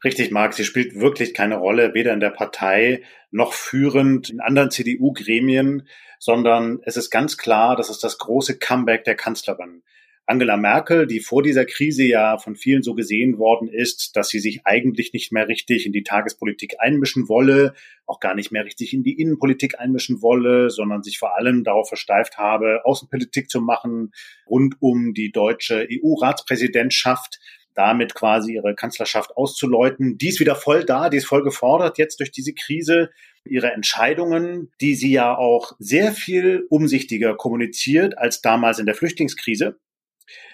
Richtig, 0.05 0.33
Marc, 0.33 0.55
sie 0.55 0.65
spielt 0.65 0.99
wirklich 0.99 1.33
keine 1.33 1.57
Rolle, 1.57 1.95
weder 1.95 2.12
in 2.12 2.21
der 2.21 2.31
Partei 2.31 3.03
noch 3.31 3.53
führend 3.53 4.31
in 4.31 4.41
anderen 4.41 4.71
CDU-Gremien, 4.71 5.87
sondern 6.19 6.81
es 6.85 6.97
ist 6.97 7.11
ganz 7.11 7.37
klar, 7.37 7.77
das 7.77 7.88
ist 7.88 8.03
das 8.03 8.19
große 8.19 8.59
Comeback 8.59 9.05
der 9.05 9.15
Kanzlerin. 9.15 9.83
Angela 10.27 10.57
Merkel, 10.57 11.07
die 11.07 11.21
vor 11.21 11.43
dieser 11.43 11.65
Krise 11.65 12.05
ja 12.05 12.39
von 12.39 12.55
vielen 12.55 12.83
so 12.83 12.95
gesehen 12.95 13.39
worden 13.39 13.69
ist, 13.69 14.17
dass 14.17 14.29
sie 14.29 14.39
sich 14.39 14.61
eigentlich 14.65 15.13
nicht 15.13 15.33
mehr 15.33 15.49
richtig 15.49 15.85
in 15.85 15.93
die 15.93 16.05
Tagespolitik 16.05 16.77
einmischen 16.79 17.29
wolle, 17.29 17.75
auch 18.07 18.21
gar 18.21 18.35
nicht 18.35 18.53
mehr 18.53 18.65
richtig 18.65 18.95
in 18.95 19.03
die 19.03 19.21
Innenpolitik 19.21 19.81
einmischen 19.81 20.23
wolle, 20.23 20.71
sondern 20.71 21.03
sich 21.03 21.19
vor 21.19 21.37
allem 21.37 21.65
darauf 21.65 21.89
versteift 21.89 22.39
habe, 22.39 22.83
Außenpolitik 22.85 23.51
zu 23.51 23.61
machen 23.61 24.13
rund 24.49 24.77
um 24.81 25.13
die 25.13 25.33
deutsche 25.33 25.89
EU-Ratspräsidentschaft 25.91 27.41
damit 27.75 28.15
quasi 28.15 28.55
ihre 28.55 28.75
Kanzlerschaft 28.75 29.37
auszuläuten. 29.37 30.19
Die 30.19 30.29
ist 30.29 30.41
wieder 30.41 30.57
voll 30.57 30.85
da, 30.85 31.09
die 31.09 31.17
ist 31.17 31.27
voll 31.27 31.43
gefordert 31.43 31.99
jetzt 31.99 32.21
durch 32.21 32.31
diese 32.31 32.53
Krise. 32.53 33.11
Ihre 33.45 33.73
Entscheidungen, 33.73 34.71
die 34.81 34.95
sie 34.95 35.11
ja 35.11 35.37
auch 35.37 35.73
sehr 35.79 36.13
viel 36.13 36.67
umsichtiger 36.69 37.35
kommuniziert 37.35 38.17
als 38.19 38.41
damals 38.41 38.79
in 38.79 38.87
der 38.87 38.95
Flüchtlingskrise, 38.95 39.79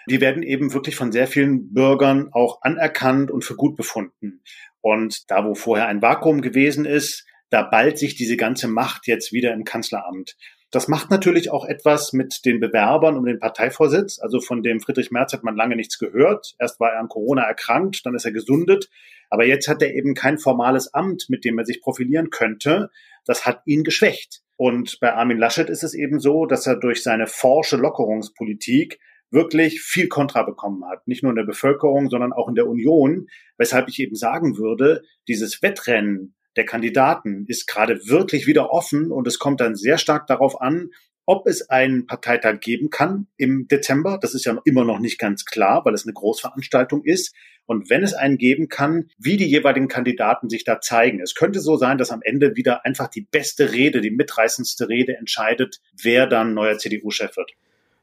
die 0.09 0.21
werden 0.21 0.43
eben 0.43 0.73
wirklich 0.73 0.97
von 0.97 1.13
sehr 1.13 1.27
vielen 1.27 1.73
Bürgern 1.73 2.29
auch 2.33 2.63
anerkannt 2.63 3.31
und 3.31 3.45
für 3.45 3.57
gut 3.57 3.77
befunden. 3.77 4.43
Und 4.81 5.31
da, 5.31 5.45
wo 5.45 5.55
vorher 5.55 5.89
ein 5.89 6.03
Vakuum 6.03 6.41
gewesen 6.41 6.85
ist, 6.85 7.27
da 7.51 7.63
ballt 7.63 7.99
sich 7.99 8.15
diese 8.15 8.37
ganze 8.37 8.69
Macht 8.69 9.07
jetzt 9.07 9.33
wieder 9.33 9.53
im 9.53 9.65
Kanzleramt. 9.65 10.37
Das 10.71 10.87
macht 10.87 11.11
natürlich 11.11 11.51
auch 11.51 11.65
etwas 11.65 12.13
mit 12.13 12.45
den 12.45 12.61
Bewerbern 12.61 13.17
um 13.17 13.25
den 13.25 13.39
Parteivorsitz. 13.39 14.19
Also 14.19 14.41
von 14.41 14.63
dem 14.63 14.81
Friedrich 14.81 15.11
Merz 15.11 15.33
hat 15.33 15.43
man 15.43 15.57
lange 15.57 15.77
nichts 15.77 15.99
gehört. 15.99 16.55
Erst 16.59 16.79
war 16.79 16.93
er 16.93 17.01
an 17.01 17.09
Corona 17.09 17.43
erkrankt, 17.43 18.05
dann 18.05 18.15
ist 18.15 18.27
er 18.27 18.33
gesundet. 18.33 18.91
Aber 19.31 19.47
jetzt 19.47 19.67
hat 19.67 19.81
er 19.81 19.95
eben 19.95 20.15
kein 20.15 20.39
formales 20.39 20.93
Amt, 20.93 21.27
mit 21.31 21.45
dem 21.47 21.59
er 21.59 21.65
sich 21.65 21.81
profilieren 21.81 22.29
könnte. 22.29 22.91
Das 23.25 23.47
hat 23.47 23.63
ihn 23.65 23.83
geschwächt. 23.83 24.43
Und 24.57 24.99
bei 25.01 25.15
Armin 25.15 25.39
Laschet 25.39 25.71
ist 25.71 25.85
es 25.85 25.95
eben 25.95 26.21
so, 26.21 26.45
dass 26.45 26.67
er 26.67 26.77
durch 26.77 27.03
seine 27.03 27.27
forsche 27.27 27.77
Lockerungspolitik 27.77 28.99
wirklich 29.31 29.81
viel 29.83 30.09
Kontra 30.09 30.43
bekommen 30.43 30.85
hat. 30.87 31.07
Nicht 31.07 31.23
nur 31.23 31.31
in 31.31 31.37
der 31.37 31.45
Bevölkerung, 31.45 32.11
sondern 32.11 32.33
auch 32.33 32.49
in 32.49 32.55
der 32.55 32.67
Union. 32.67 33.29
Weshalb 33.57 33.89
ich 33.89 33.99
eben 34.01 34.17
sagen 34.17 34.59
würde, 34.59 35.03
dieses 35.27 35.63
Wettrennen 35.63 36.35
der 36.57 36.65
Kandidaten 36.65 37.45
ist 37.47 37.67
gerade 37.67 38.01
wirklich 38.07 38.47
wieder 38.47 38.71
offen 38.73 39.13
und 39.13 39.27
es 39.27 39.39
kommt 39.39 39.61
dann 39.61 39.77
sehr 39.77 39.99
stark 39.99 40.27
darauf 40.27 40.61
an, 40.61 40.91
ob 41.25 41.47
es 41.47 41.69
einen 41.69 42.07
Parteitag 42.07 42.61
geben 42.61 42.89
kann 42.89 43.27
im 43.37 43.69
Dezember. 43.69 44.19
Das 44.19 44.35
ist 44.35 44.47
ja 44.47 44.59
immer 44.65 44.85
noch 44.87 44.99
nicht 44.99 45.19
ganz 45.19 45.45
klar, 45.45 45.85
weil 45.85 45.93
es 45.93 46.07
eine 46.07 46.15
Großveranstaltung 46.15 47.05
ist. 47.05 47.35
Und 47.67 47.91
wenn 47.91 48.03
es 48.03 48.15
einen 48.15 48.39
geben 48.39 48.69
kann, 48.69 49.11
wie 49.19 49.37
die 49.37 49.47
jeweiligen 49.47 49.89
Kandidaten 49.89 50.49
sich 50.49 50.65
da 50.65 50.81
zeigen. 50.81 51.21
Es 51.21 51.35
könnte 51.35 51.61
so 51.61 51.77
sein, 51.77 51.99
dass 51.99 52.11
am 52.11 52.23
Ende 52.23 52.57
wieder 52.57 52.87
einfach 52.87 53.09
die 53.09 53.29
beste 53.31 53.73
Rede, 53.73 54.01
die 54.01 54.11
mitreißendste 54.11 54.89
Rede 54.89 55.19
entscheidet, 55.19 55.83
wer 56.03 56.27
dann 56.27 56.55
neuer 56.55 56.79
CDU-Chef 56.79 57.37
wird. 57.37 57.53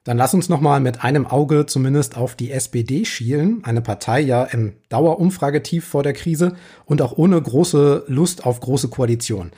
Dann 0.05 0.17
lass 0.17 0.35
uns 0.35 0.49
noch 0.49 0.61
mal 0.61 0.79
mit 0.79 1.03
einem 1.03 1.25
Auge 1.25 1.65
zumindest 1.65 2.15
auf 2.15 2.35
die 2.35 2.51
SPD 2.51 3.05
schielen, 3.05 3.63
eine 3.63 3.81
Partei 3.81 4.21
ja 4.21 4.43
im 4.43 4.73
Dauerumfragetief 4.89 5.83
vor 5.83 6.03
der 6.03 6.13
Krise 6.13 6.53
und 6.85 7.01
auch 7.01 7.17
ohne 7.17 7.41
große 7.41 8.03
Lust 8.07 8.45
auf 8.45 8.59
große 8.59 8.89
Koalition. 8.89 9.51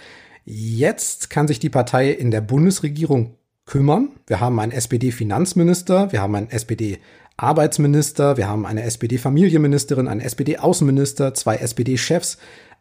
Jetzt 0.46 1.30
kann 1.30 1.50
sich 1.50 1.60
die 1.60 1.70
Partei 1.70 2.12
in 2.12 2.32
der 2.32 2.40
Bundesregierung 2.40 3.36
kümmern. 3.66 4.12
Wir 4.26 4.40
haben 4.40 4.58
einen 4.62 4.72
SPD-Finanzminister, 4.72 6.14
wir 6.14 6.22
haben 6.22 6.36
einen 6.36 6.50
SPD-Arbeitsminister, 6.50 8.38
wir 8.38 8.48
haben 8.48 8.66
eine 8.66 8.84
SPD-Familienministerin, 8.84 10.08
einen 10.08 10.22
SPD-Außenminister, 10.22 11.34
zwei 11.34 11.58
SPD-Chefs, 11.58 12.38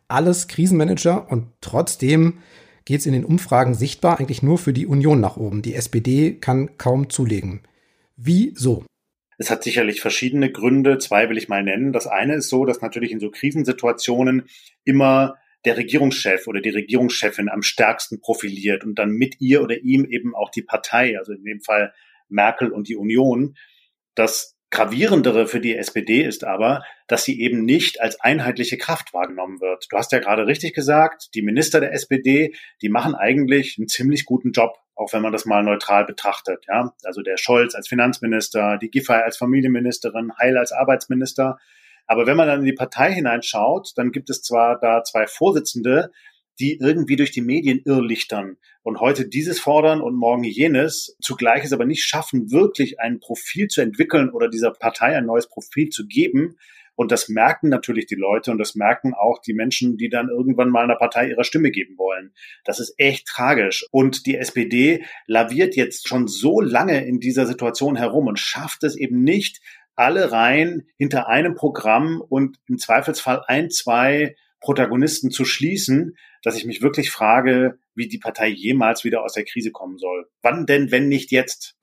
alles 0.07 0.47
Krisenmanager 0.47 1.29
und 1.33 1.49
trotzdem 1.61 2.35
geht 2.87 3.01
es 3.01 3.07
in 3.07 3.13
den 3.13 3.25
Umfragen 3.25 3.75
sichtbar 3.75 4.19
eigentlich 4.19 4.43
nur 4.43 4.57
für 4.57 4.73
die 4.73 4.87
Union 4.87 5.21
nach 5.21 5.37
oben. 5.37 5.61
Die 5.61 5.75
SPD 5.75 6.33
kann 6.33 6.79
kaum 6.79 7.11
zulegen. 7.11 7.61
Wieso? 8.17 8.87
Es 9.39 9.51
hat 9.51 9.63
sicherlich 9.63 10.01
verschiedene 10.01 10.51
Gründe. 10.51 10.97
Zwei 10.99 11.29
will 11.29 11.37
ich 11.37 11.49
mal 11.49 11.63
nennen. 11.63 11.93
Das 11.93 12.07
eine 12.07 12.37
ist 12.37 12.49
so, 12.49 12.65
dass 12.65 12.81
natürlich 12.81 13.13
in 13.13 13.21
so 13.21 13.31
Krisensituationen 13.31 14.49
immer 14.85 15.37
der 15.67 15.77
Regierungschef 15.77 16.47
oder 16.47 16.61
die 16.61 16.71
Regierungschefin 16.71 17.49
am 17.49 17.63
stärksten 17.63 18.21
profiliert 18.21 18.85
und 18.85 18.99
dann 18.99 19.11
mit 19.11 19.41
ihr 19.41 19.63
oder 19.63 19.79
ihm 19.83 20.07
eben 20.07 20.35
auch 20.35 20.51
die 20.51 20.63
Partei, 20.63 21.19
also 21.19 21.33
in 21.33 21.45
dem 21.45 21.61
Fall 21.61 21.93
Merkel 22.29 22.71
und 22.71 22.89
die 22.89 22.97
Union. 22.97 23.57
Das 24.15 24.56
Gravierendere 24.77 25.47
für 25.47 25.59
die 25.59 25.75
SPD 25.75 26.23
ist 26.23 26.45
aber, 26.45 26.85
dass 27.07 27.25
sie 27.25 27.41
eben 27.41 27.65
nicht 27.65 28.03
als 28.03 28.21
einheitliche 28.21 28.77
Kraft 28.77 29.15
wahrgenommen 29.15 29.59
wird. 29.63 29.87
Du 29.89 29.97
hast 29.97 30.13
ja 30.13 30.19
gerade 30.19 30.47
richtig 30.47 30.75
gesagt, 30.75 31.31
die 31.35 31.41
Minister 31.41 31.81
der 31.81 31.95
SPD, 31.95 32.55
die 32.83 32.91
machen 32.91 33.15
eigentlich 33.15 33.77
einen 33.79 33.89
ziemlich 33.89 34.27
guten 34.27 34.53
Job, 34.53 34.77
auch 34.95 35.15
wenn 35.15 35.23
man 35.23 35.33
das 35.33 35.47
mal 35.47 35.63
neutral 35.63 36.05
betrachtet. 36.05 36.67
Ja? 36.69 36.93
Also 37.05 37.23
der 37.23 37.39
Scholz 37.39 37.75
als 37.75 37.89
Finanzminister, 37.89 38.77
die 38.77 38.91
Giffey 38.91 39.15
als 39.15 39.39
Familienministerin, 39.39 40.37
Heil 40.39 40.59
als 40.59 40.73
Arbeitsminister. 40.73 41.57
Aber 42.07 42.27
wenn 42.27 42.37
man 42.37 42.47
dann 42.47 42.61
in 42.61 42.67
die 42.67 42.75
Partei 42.75 43.15
hineinschaut, 43.15 43.93
dann 43.97 44.13
gibt 44.13 44.29
es 44.29 44.43
zwar 44.43 44.79
da 44.79 45.03
zwei 45.05 45.27
Vorsitzende, 45.27 46.13
die 46.59 46.79
irgendwie 46.79 47.17
durch 47.17 47.31
die 47.31 47.43
Medien 47.43 47.83
irrlichtern 47.85 48.57
und 48.83 49.01
heute 49.01 49.29
dieses 49.29 49.61
fordern 49.61 50.01
und 50.01 50.15
morgen 50.15 50.45
jenes, 50.45 51.17
zugleich 51.21 51.65
es 51.65 51.73
aber 51.73 51.85
nicht 51.85 52.05
schaffen, 52.05 52.51
wirklich 52.51 53.01
ein 53.01 53.21
Profil 53.21 53.69
zu 53.69 53.81
entwickeln 53.81 54.31
oder 54.31 54.49
dieser 54.49 54.71
Partei 54.71 55.17
ein 55.17 55.27
neues 55.27 55.49
Profil 55.49 55.89
zu 55.89 56.07
geben. 56.07 56.57
Und 56.95 57.13
das 57.13 57.29
merken 57.29 57.69
natürlich 57.69 58.07
die 58.07 58.15
Leute 58.15 58.51
und 58.51 58.59
das 58.59 58.75
merken 58.75 59.13
auch 59.13 59.39
die 59.43 59.53
Menschen, 59.53 59.99
die 59.99 60.09
dann 60.09 60.31
irgendwann 60.31 60.71
mal 60.71 60.85
einer 60.85 60.97
Partei 60.97 61.29
ihre 61.29 61.45
Stimme 61.45 61.71
geben 61.71 61.99
wollen. 61.99 62.33
Das 62.65 62.81
ist 62.81 62.95
echt 62.97 63.27
tragisch. 63.27 63.87
Und 63.91 64.25
die 64.25 64.37
SPD 64.37 65.05
laviert 65.27 65.77
jetzt 65.77 66.09
schon 66.09 66.27
so 66.27 66.63
lange 66.63 67.07
in 67.07 67.21
dieser 67.21 67.45
Situation 67.47 67.97
herum 67.97 68.29
und 68.29 68.39
schafft 68.39 68.83
es 68.83 68.97
eben 68.97 69.23
nicht, 69.23 69.61
alle 69.97 70.31
Reihen 70.31 70.89
hinter 70.97 71.29
einem 71.29 71.55
Programm 71.55 72.23
und 72.27 72.59
im 72.69 72.79
Zweifelsfall 72.79 73.43
ein, 73.47 73.71
zwei 73.71 74.37
Protagonisten 74.61 75.31
zu 75.31 75.45
schließen, 75.45 76.17
dass 76.47 76.57
ich 76.57 76.65
mich 76.65 76.81
wirklich 76.81 77.11
frage, 77.11 77.77
wie 77.97 78.07
die 78.07 78.19
Partei 78.19 78.47
jemals 78.47 79.03
wieder 79.03 79.25
aus 79.25 79.33
der 79.33 79.45
Krise 79.45 79.73
kommen 79.73 79.99
soll. 79.99 80.29
Wann 80.43 80.65
denn, 80.65 80.93
wenn 80.93 81.09
nicht 81.09 81.33
jetzt? 81.33 81.75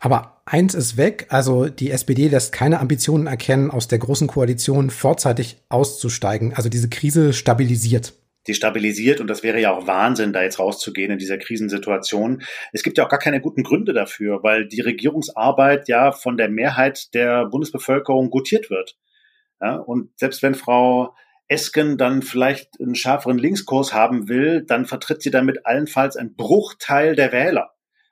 Aber 0.00 0.40
eins 0.46 0.72
ist 0.72 0.96
weg, 0.96 1.26
also 1.28 1.68
die 1.68 1.90
SPD 1.90 2.28
lässt 2.28 2.50
keine 2.50 2.80
Ambitionen 2.80 3.26
erkennen, 3.26 3.70
aus 3.70 3.86
der 3.86 3.98
großen 3.98 4.26
Koalition 4.26 4.88
vorzeitig 4.88 5.58
auszusteigen. 5.68 6.54
Also 6.54 6.70
diese 6.70 6.88
Krise 6.88 7.34
stabilisiert. 7.34 8.14
Die 8.46 8.54
stabilisiert 8.54 9.20
und 9.20 9.26
das 9.26 9.42
wäre 9.42 9.60
ja 9.60 9.76
auch 9.76 9.86
Wahnsinn, 9.86 10.32
da 10.32 10.42
jetzt 10.42 10.58
rauszugehen 10.58 11.12
in 11.12 11.18
dieser 11.18 11.36
Krisensituation. 11.36 12.40
Es 12.72 12.82
gibt 12.82 12.96
ja 12.96 13.04
auch 13.04 13.10
gar 13.10 13.18
keine 13.18 13.42
guten 13.42 13.62
Gründe 13.62 13.92
dafür, 13.92 14.42
weil 14.42 14.66
die 14.66 14.80
Regierungsarbeit 14.80 15.86
ja 15.86 16.12
von 16.12 16.38
der 16.38 16.48
Mehrheit 16.48 17.12
der 17.12 17.44
Bundesbevölkerung 17.44 18.30
gutiert 18.30 18.70
wird. 18.70 18.96
Ja, 19.60 19.76
und 19.76 20.18
selbst 20.18 20.42
wenn 20.42 20.54
Frau 20.54 21.14
Esken 21.48 21.96
dann 21.98 22.22
vielleicht 22.22 22.80
einen 22.80 22.94
schärferen 22.94 23.38
Linkskurs 23.38 23.92
haben 23.92 24.28
will, 24.28 24.64
dann 24.64 24.86
vertritt 24.86 25.22
sie 25.22 25.30
damit 25.30 25.66
allenfalls 25.66 26.16
ein 26.16 26.34
Bruchteil 26.36 27.16
der 27.16 27.32
Wähler. 27.32 27.70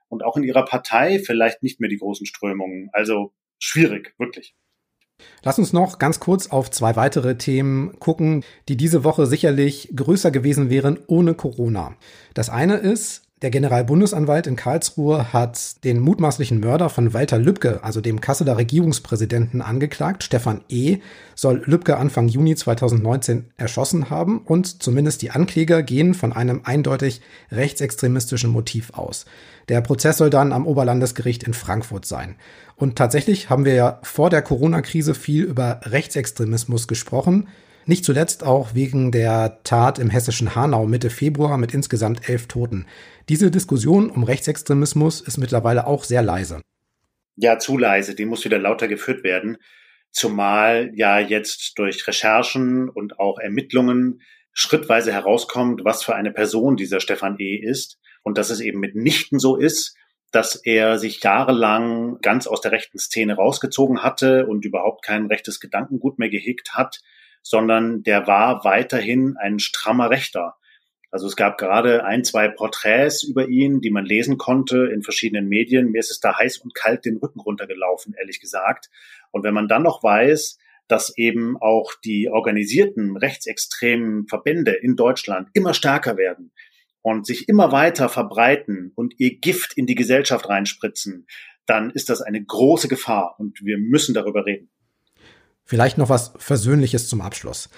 Und 0.09 0.25
auch 0.25 0.37
in 0.37 0.45
ihrer 0.45 0.65
Partei 0.65 1.19
vielleicht 1.19 1.63
nicht 1.63 1.81
mehr 1.81 1.91
die 1.91 1.99
großen 1.99 2.27
Strömungen. 2.27 2.91
Also 2.93 3.35
schwierig, 3.59 4.15
wirklich. 4.19 4.55
Lass 5.43 5.59
uns 5.59 5.73
noch 5.73 5.99
ganz 5.99 6.21
kurz 6.21 6.49
auf 6.49 6.71
zwei 6.71 6.97
weitere 6.97 7.37
Themen 7.37 7.99
gucken, 7.99 8.45
die 8.69 8.77
diese 8.77 9.05
Woche 9.05 9.27
sicherlich 9.27 9.93
größer 9.95 10.31
gewesen 10.31 10.71
wären 10.71 10.99
ohne 11.07 11.35
Corona. 11.35 11.97
Das 12.35 12.51
eine 12.51 12.77
ist, 12.77 13.26
der 13.43 13.51
Generalbundesanwalt 13.51 14.47
in 14.47 14.57
Karlsruhe 14.57 15.35
hat 15.35 15.85
den 15.85 16.01
mutmaßlichen 16.01 16.59
Mörder 16.59 16.89
von 16.89 17.13
Walter 17.13 17.39
Lübcke, 17.39 17.85
also 17.85 18.01
dem 18.01 18.23
Kasseler 18.23 18.57
Regierungspräsidenten, 18.57 19.61
angeklagt. 19.61 20.25
Stefan 20.25 20.63
E. 20.71 21.01
soll 21.35 21.63
Lübcke 21.67 21.99
Anfang 21.99 22.29
Juni 22.29 22.57
2019 22.57 23.45
erschossen 23.59 24.09
haben 24.09 24.39
und 24.39 24.83
zumindest 24.83 25.21
die 25.21 25.33
Ankläger 25.33 25.83
gehen 25.83 26.15
von 26.15 26.33
einem 26.33 26.63
eindeutig 26.65 27.21
rechtsextremistischen 27.53 28.51
Motiv 28.51 28.95
aus. 28.95 29.27
Der 29.69 29.83
Prozess 29.83 30.17
soll 30.17 30.31
dann 30.31 30.55
am 30.55 30.67
Oberlandesgericht 30.67 31.43
in 31.43 31.53
Frankfurt 31.53 32.07
sein. 32.07 32.37
Und 32.75 32.97
tatsächlich 32.97 33.51
haben 33.51 33.67
wir 33.67 33.75
ja 33.75 33.99
vor 34.03 34.31
der 34.31 34.41
Corona-Krise 34.41 35.15
viel 35.15 35.43
über 35.43 35.81
Rechtsextremismus 35.85 36.89
gesprochen. 36.89 37.49
Nicht 37.89 38.05
zuletzt 38.05 38.43
auch 38.43 38.75
wegen 38.75 39.13
der 39.13 39.61
Tat 39.63 40.01
im 40.01 40.11
hessischen 40.11 40.57
Hanau 40.57 40.87
Mitte 40.87 41.09
Februar 41.09 41.57
mit 41.57 41.73
insgesamt 41.73 42.29
elf 42.29 42.49
Toten. 42.49 42.85
Diese 43.29 43.49
Diskussion 43.53 44.11
um 44.11 44.25
Rechtsextremismus 44.25 45.21
ist 45.21 45.39
mittlerweile 45.39 45.87
auch 45.87 46.03
sehr 46.03 46.21
leise. 46.21 46.61
Ja, 47.37 47.61
zu 47.61 47.79
leise. 47.79 48.17
Die 48.17 48.25
muss 48.25 48.45
wieder 48.45 48.59
lauter 48.59 48.89
geführt 48.89 49.23
werden. 49.23 49.59
Zumal 50.11 50.91
ja 50.95 51.21
jetzt 51.21 51.79
durch 51.79 52.05
Recherchen 52.09 52.89
und 52.89 53.21
auch 53.21 53.39
Ermittlungen 53.39 54.21
schrittweise 54.53 55.13
herauskommt, 55.13 55.85
was 55.85 56.03
für 56.03 56.17
eine 56.17 56.33
Person 56.33 56.77
dieser 56.77 56.99
Stefan 56.99 57.39
E. 57.39 57.55
ist. 57.55 57.99
Und 58.25 58.37
dass 58.37 58.51
es 58.51 58.59
eben 58.59 58.81
mitnichten 58.81 59.39
so 59.39 59.57
ist, 59.57 59.95
dass 60.33 60.57
er 60.57 60.99
sich 60.99 61.23
jahrelang 61.23 62.19
ganz 62.21 62.49
aus 62.49 62.63
der 62.63 62.73
rechten 62.73 62.99
Szene 62.99 63.37
rausgezogen 63.37 64.03
hatte 64.03 64.47
und 64.47 64.65
überhaupt 64.65 65.05
kein 65.05 65.27
rechtes 65.27 65.61
Gedankengut 65.61 66.19
mehr 66.19 66.31
gehegt 66.31 66.75
hat, 66.75 67.01
sondern 67.49 68.03
der 68.03 68.27
war 68.27 68.65
weiterhin 68.65 69.37
ein 69.39 69.61
strammer 69.61 70.11
Rechter. 70.11 70.57
Also 71.13 71.29
es 71.29 71.37
gab 71.37 71.59
gerade 71.59 72.05
ein, 72.05 72.25
zwei 72.25 72.49
Porträts 72.49 73.23
über 73.23 73.47
ihn, 73.49 73.81
die 73.81 73.91
man 73.91 74.05
lesen 74.05 74.37
konnte 74.37 74.91
in 74.93 75.05
verschiedenen 75.05 75.49
Medien. 75.49 75.93
Mir 75.93 76.01
ist 76.01 76.11
es 76.11 76.19
da 76.19 76.37
heiß 76.37 76.59
und 76.59 76.75
kalt 76.75 77.05
den 77.05 77.19
Rücken 77.19 77.39
runtergelaufen, 77.39 78.15
ehrlich 78.19 78.41
gesagt. 78.41 78.91
Und 79.31 79.45
wenn 79.45 79.55
man 79.55 79.69
dann 79.69 79.85
noch 79.85 80.03
weiß, 80.03 80.59
dass 80.89 81.17
eben 81.17 81.57
auch 81.57 81.93
die 82.05 82.29
organisierten 82.29 83.17
rechtsextremen 83.17 84.27
Verbände 84.27 84.73
in 84.73 84.97
Deutschland 84.97 85.49
immer 85.53 85.73
stärker 85.73 86.17
werden 86.17 86.51
und 87.01 87.27
sich 87.27 87.49
immer 87.49 87.71
weiter 87.71 88.09
verbreiten 88.09 88.91
und 88.97 89.15
ihr 89.19 89.39
Gift 89.39 89.75
in 89.75 89.87
die 89.87 89.95
Gesellschaft 89.95 90.49
reinspritzen, 90.49 91.29
dann 91.65 91.91
ist 91.91 92.11
das 92.11 92.23
eine 92.23 92.45
große 92.45 92.89
Gefahr 92.89 93.37
und 93.39 93.65
wir 93.65 93.79
müssen 93.79 94.15
darüber 94.15 94.47
reden. 94.47 94.69
Vielleicht 95.67 95.99
noch 95.99 96.09
was 96.09 96.33
Versöhnliches 96.39 97.09
zum 97.09 97.21
Abschluss. 97.21 97.69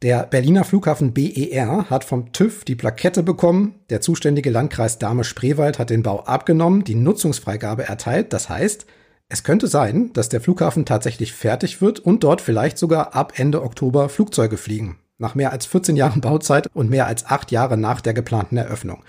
Der 0.00 0.24
Berliner 0.24 0.64
Flughafen 0.64 1.12
BER 1.12 1.90
hat 1.90 2.04
vom 2.04 2.32
TÜV 2.32 2.64
die 2.64 2.74
Plakette 2.74 3.22
bekommen. 3.22 3.74
Der 3.90 4.00
zuständige 4.00 4.50
Landkreis 4.50 4.98
Dahme-Spreewald 4.98 5.78
hat 5.78 5.90
den 5.90 6.02
Bau 6.02 6.20
abgenommen, 6.20 6.84
die 6.84 6.94
Nutzungsfreigabe 6.94 7.86
erteilt. 7.86 8.32
Das 8.32 8.48
heißt, 8.48 8.86
es 9.28 9.44
könnte 9.44 9.66
sein, 9.66 10.10
dass 10.14 10.30
der 10.30 10.40
Flughafen 10.40 10.86
tatsächlich 10.86 11.34
fertig 11.34 11.82
wird 11.82 12.00
und 12.00 12.24
dort 12.24 12.40
vielleicht 12.40 12.78
sogar 12.78 13.14
ab 13.14 13.34
Ende 13.36 13.62
Oktober 13.62 14.08
Flugzeuge 14.08 14.56
fliegen. 14.56 14.98
Nach 15.18 15.34
mehr 15.34 15.52
als 15.52 15.66
14 15.66 15.96
Jahren 15.96 16.22
Bauzeit 16.22 16.68
und 16.72 16.88
mehr 16.88 17.06
als 17.06 17.26
acht 17.26 17.50
Jahre 17.50 17.76
nach 17.76 18.00
der 18.00 18.14
geplanten 18.14 18.56
Eröffnung. 18.56 19.04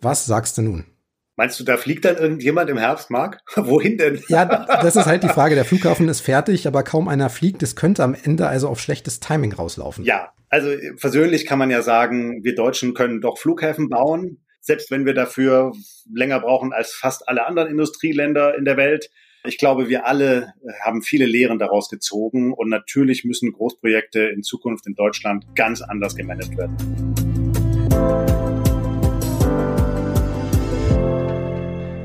Was 0.00 0.26
sagst 0.26 0.58
du 0.58 0.62
nun? 0.62 0.86
Meinst 1.36 1.58
du, 1.58 1.64
da 1.64 1.78
fliegt 1.78 2.04
dann 2.04 2.16
irgendjemand 2.16 2.68
im 2.68 2.76
Herbst, 2.76 3.10
Marc? 3.10 3.40
Wohin 3.56 3.96
denn? 3.96 4.20
Ja, 4.28 4.44
das 4.44 4.96
ist 4.96 5.06
halt 5.06 5.22
die 5.22 5.28
Frage. 5.28 5.54
Der 5.54 5.64
Flughafen 5.64 6.08
ist 6.08 6.20
fertig, 6.20 6.66
aber 6.66 6.82
kaum 6.82 7.08
einer 7.08 7.30
fliegt. 7.30 7.62
Es 7.62 7.74
könnte 7.74 8.04
am 8.04 8.14
Ende 8.14 8.48
also 8.48 8.68
auf 8.68 8.80
schlechtes 8.80 9.18
Timing 9.20 9.52
rauslaufen. 9.52 10.04
Ja, 10.04 10.32
also 10.50 10.68
persönlich 11.00 11.46
kann 11.46 11.58
man 11.58 11.70
ja 11.70 11.80
sagen, 11.80 12.44
wir 12.44 12.54
Deutschen 12.54 12.92
können 12.92 13.22
doch 13.22 13.38
Flughäfen 13.38 13.88
bauen, 13.88 14.44
selbst 14.60 14.90
wenn 14.90 15.06
wir 15.06 15.14
dafür 15.14 15.72
länger 16.12 16.40
brauchen 16.40 16.74
als 16.74 16.92
fast 16.92 17.26
alle 17.26 17.46
anderen 17.46 17.70
Industrieländer 17.70 18.54
in 18.54 18.66
der 18.66 18.76
Welt. 18.76 19.08
Ich 19.44 19.56
glaube, 19.56 19.88
wir 19.88 20.06
alle 20.06 20.52
haben 20.84 21.02
viele 21.02 21.24
Lehren 21.24 21.58
daraus 21.58 21.88
gezogen 21.88 22.52
und 22.52 22.68
natürlich 22.68 23.24
müssen 23.24 23.52
Großprojekte 23.52 24.20
in 24.20 24.42
Zukunft 24.42 24.86
in 24.86 24.94
Deutschland 24.94 25.46
ganz 25.54 25.80
anders 25.80 26.14
gemanagt 26.14 26.56
werden. 26.58 28.31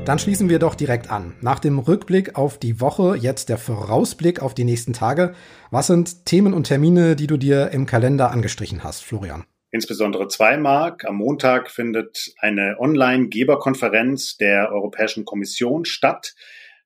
Dann 0.08 0.18
schließen 0.18 0.48
wir 0.48 0.58
doch 0.58 0.74
direkt 0.74 1.10
an. 1.10 1.34
Nach 1.42 1.58
dem 1.58 1.78
Rückblick 1.78 2.34
auf 2.34 2.56
die 2.56 2.80
Woche, 2.80 3.14
jetzt 3.14 3.50
der 3.50 3.58
Vorausblick 3.58 4.40
auf 4.40 4.54
die 4.54 4.64
nächsten 4.64 4.94
Tage. 4.94 5.34
Was 5.70 5.88
sind 5.88 6.24
Themen 6.24 6.54
und 6.54 6.64
Termine, 6.64 7.14
die 7.14 7.26
du 7.26 7.36
dir 7.36 7.72
im 7.72 7.84
Kalender 7.84 8.30
angestrichen 8.30 8.82
hast, 8.84 9.04
Florian? 9.04 9.44
Insbesondere 9.70 10.28
zwei 10.28 10.56
Mark. 10.56 11.04
Am 11.04 11.16
Montag 11.16 11.70
findet 11.70 12.32
eine 12.38 12.76
Online-Geberkonferenz 12.78 14.38
der 14.38 14.72
Europäischen 14.72 15.26
Kommission 15.26 15.84
statt. 15.84 16.34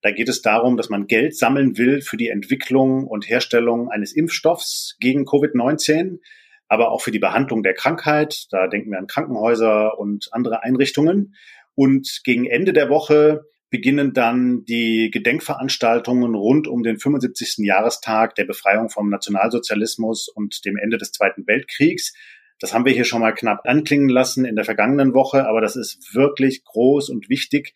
Da 0.01 0.11
geht 0.11 0.29
es 0.29 0.43
darum, 0.43 0.77
dass 0.77 0.89
man 0.89 1.07
Geld 1.07 1.37
sammeln 1.37 1.79
will 1.79 2.01
für 2.01 2.17
die 2.17 2.29
Entwicklung 2.29 3.07
und 3.07 3.29
Herstellung 3.29 3.89
eines 3.89 4.13
Impfstoffs 4.17 4.97
gegen 4.99 5.27
Covid-19, 5.27 6.19
aber 6.67 6.91
auch 6.91 7.03
für 7.03 7.13
die 7.13 7.21
Behandlung 7.21 7.63
der 7.63 7.75
Krankheit. 7.75 8.47
Da 8.51 8.67
denken 8.67 8.91
wir 8.91 8.99
an 8.99 9.07
Krankenhäuser 9.07 9.97
und 9.97 10.29
andere 10.33 10.65
Einrichtungen. 10.65 11.37
Und 11.75 12.21
gegen 12.25 12.47
Ende 12.47 12.73
der 12.73 12.89
Woche 12.89 13.43
beginnen 13.71 14.13
dann 14.13 14.65
die 14.67 15.11
Gedenkveranstaltungen 15.11 16.35
rund 16.35 16.69
um 16.69 16.83
den 16.83 16.99
75. 16.99 17.65
Jahrestag 17.65 18.35
der 18.35 18.45
Befreiung 18.45 18.91
vom 18.91 19.09
Nationalsozialismus 19.09 20.29
und 20.29 20.65
dem 20.67 20.77
Ende 20.77 20.99
des 20.99 21.13
Zweiten 21.13 21.47
Weltkriegs. 21.47 22.13
Das 22.61 22.75
haben 22.75 22.85
wir 22.85 22.93
hier 22.93 23.05
schon 23.05 23.23
mal 23.23 23.33
knapp 23.33 23.63
anklingen 23.65 24.11
lassen 24.11 24.45
in 24.45 24.57
der 24.57 24.67
vergangenen 24.67 25.15
Woche, 25.15 25.49
aber 25.49 25.63
das 25.63 25.75
ist 25.75 26.15
wirklich 26.15 26.65
groß 26.65 27.09
und 27.09 27.31
wichtig. 27.31 27.75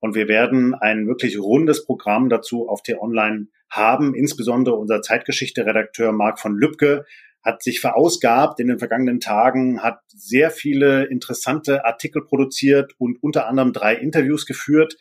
Und 0.00 0.14
wir 0.14 0.28
werden 0.28 0.74
ein 0.74 1.08
wirklich 1.08 1.38
rundes 1.38 1.84
Programm 1.84 2.28
dazu 2.28 2.68
auf 2.68 2.82
T-Online 2.82 3.48
haben. 3.70 4.14
Insbesondere 4.14 4.76
unser 4.76 5.02
Zeitgeschichte-Redakteur 5.02 6.12
Marc 6.12 6.38
von 6.38 6.56
Lübcke 6.56 7.04
hat 7.42 7.62
sich 7.62 7.80
verausgabt 7.80 8.60
in 8.60 8.68
den 8.68 8.78
vergangenen 8.78 9.20
Tagen, 9.20 9.82
hat 9.82 10.00
sehr 10.08 10.50
viele 10.50 11.04
interessante 11.04 11.84
Artikel 11.84 12.22
produziert 12.22 12.94
und 12.98 13.22
unter 13.22 13.46
anderem 13.46 13.72
drei 13.72 13.94
Interviews 13.94 14.46
geführt. 14.46 14.96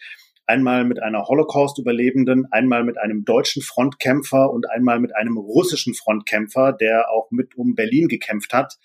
Einmal 0.46 0.86
mit 0.86 1.02
einer 1.02 1.24
Holocaust-Überlebenden, 1.28 2.48
einmal 2.52 2.84
mit 2.84 2.98
einem 2.98 3.26
deutschen 3.26 3.62
Frontkämpfer 3.62 4.50
und 4.50 4.70
einmal 4.70 5.00
mit 5.00 5.14
einem 5.16 5.38
russischen 5.38 5.94
Frontkämpfer, 5.94 6.72
der 6.72 7.10
auch 7.12 7.32
mit 7.32 7.56
um 7.56 7.76
Berlin 7.76 8.08
gekämpft 8.08 8.54
hat. 8.54 8.78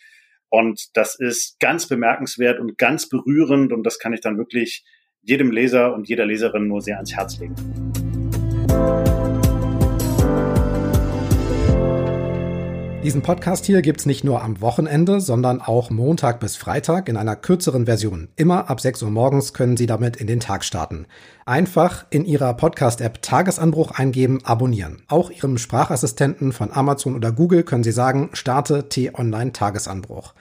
Und 0.48 0.96
das 0.96 1.14
ist 1.18 1.60
ganz 1.60 1.86
bemerkenswert 1.86 2.58
und 2.58 2.78
ganz 2.78 3.08
berührend 3.08 3.72
und 3.72 3.84
das 3.84 3.98
kann 3.98 4.12
ich 4.12 4.20
dann 4.20 4.38
wirklich 4.38 4.84
jedem 5.22 5.52
Leser 5.52 5.94
und 5.94 6.08
jeder 6.08 6.26
Leserin 6.26 6.66
nur 6.66 6.80
sehr 6.80 6.96
ans 6.96 7.14
Herz 7.14 7.38
legen. 7.38 8.01
Diesen 13.02 13.22
Podcast 13.22 13.66
hier 13.66 13.82
gibt's 13.82 14.06
nicht 14.06 14.22
nur 14.22 14.42
am 14.42 14.60
Wochenende, 14.60 15.20
sondern 15.20 15.60
auch 15.60 15.90
Montag 15.90 16.38
bis 16.38 16.54
Freitag 16.54 17.08
in 17.08 17.16
einer 17.16 17.34
kürzeren 17.34 17.86
Version. 17.86 18.28
Immer 18.36 18.70
ab 18.70 18.80
6 18.80 19.02
Uhr 19.02 19.10
morgens 19.10 19.52
können 19.52 19.76
Sie 19.76 19.86
damit 19.86 20.18
in 20.18 20.28
den 20.28 20.38
Tag 20.38 20.62
starten. 20.62 21.06
Einfach 21.44 22.06
in 22.10 22.24
Ihrer 22.24 22.54
Podcast-App 22.54 23.20
Tagesanbruch 23.20 23.90
eingeben, 23.90 24.38
abonnieren. 24.44 25.02
Auch 25.08 25.30
Ihrem 25.30 25.58
Sprachassistenten 25.58 26.52
von 26.52 26.70
Amazon 26.70 27.16
oder 27.16 27.32
Google 27.32 27.64
können 27.64 27.82
Sie 27.82 27.90
sagen, 27.90 28.30
starte 28.34 28.88
T-Online 28.88 29.50
Tagesanbruch. 29.50 30.34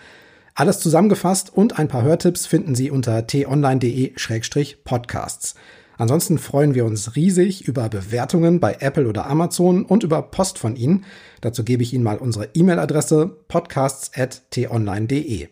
Alles 0.54 0.80
zusammengefasst 0.80 1.52
und 1.52 1.80
ein 1.80 1.88
paar 1.88 2.04
Hörtipps 2.04 2.45
finden 2.45 2.76
Sie 2.76 2.91
unter 2.91 3.26
t-online.de-podcasts. 3.26 5.56
Ansonsten 6.01 6.37
freuen 6.39 6.73
wir 6.73 6.85
uns 6.85 7.15
riesig 7.15 7.67
über 7.67 7.87
Bewertungen 7.87 8.59
bei 8.59 8.77
Apple 8.79 9.07
oder 9.07 9.27
Amazon 9.27 9.85
und 9.85 10.01
über 10.01 10.23
Post 10.23 10.57
von 10.57 10.75
Ihnen. 10.75 11.05
Dazu 11.41 11.63
gebe 11.63 11.83
ich 11.83 11.93
Ihnen 11.93 12.03
mal 12.03 12.17
unsere 12.17 12.49
E-Mail-Adresse 12.55 13.37
podcasts.tonline.de. 13.47 15.49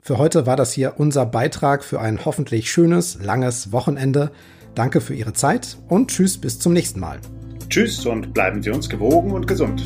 Für 0.00 0.16
heute 0.16 0.46
war 0.46 0.56
das 0.56 0.72
hier 0.72 0.94
unser 0.96 1.26
Beitrag 1.26 1.84
für 1.84 2.00
ein 2.00 2.24
hoffentlich 2.24 2.70
schönes, 2.70 3.22
langes 3.22 3.70
Wochenende. 3.70 4.30
Danke 4.74 5.02
für 5.02 5.12
Ihre 5.12 5.34
Zeit 5.34 5.76
und 5.90 6.10
tschüss 6.10 6.38
bis 6.38 6.58
zum 6.58 6.72
nächsten 6.72 7.00
Mal. 7.00 7.18
Tschüss 7.68 8.06
und 8.06 8.32
bleiben 8.32 8.62
Sie 8.62 8.70
uns 8.70 8.88
gewogen 8.88 9.32
und 9.32 9.46
gesund. 9.46 9.84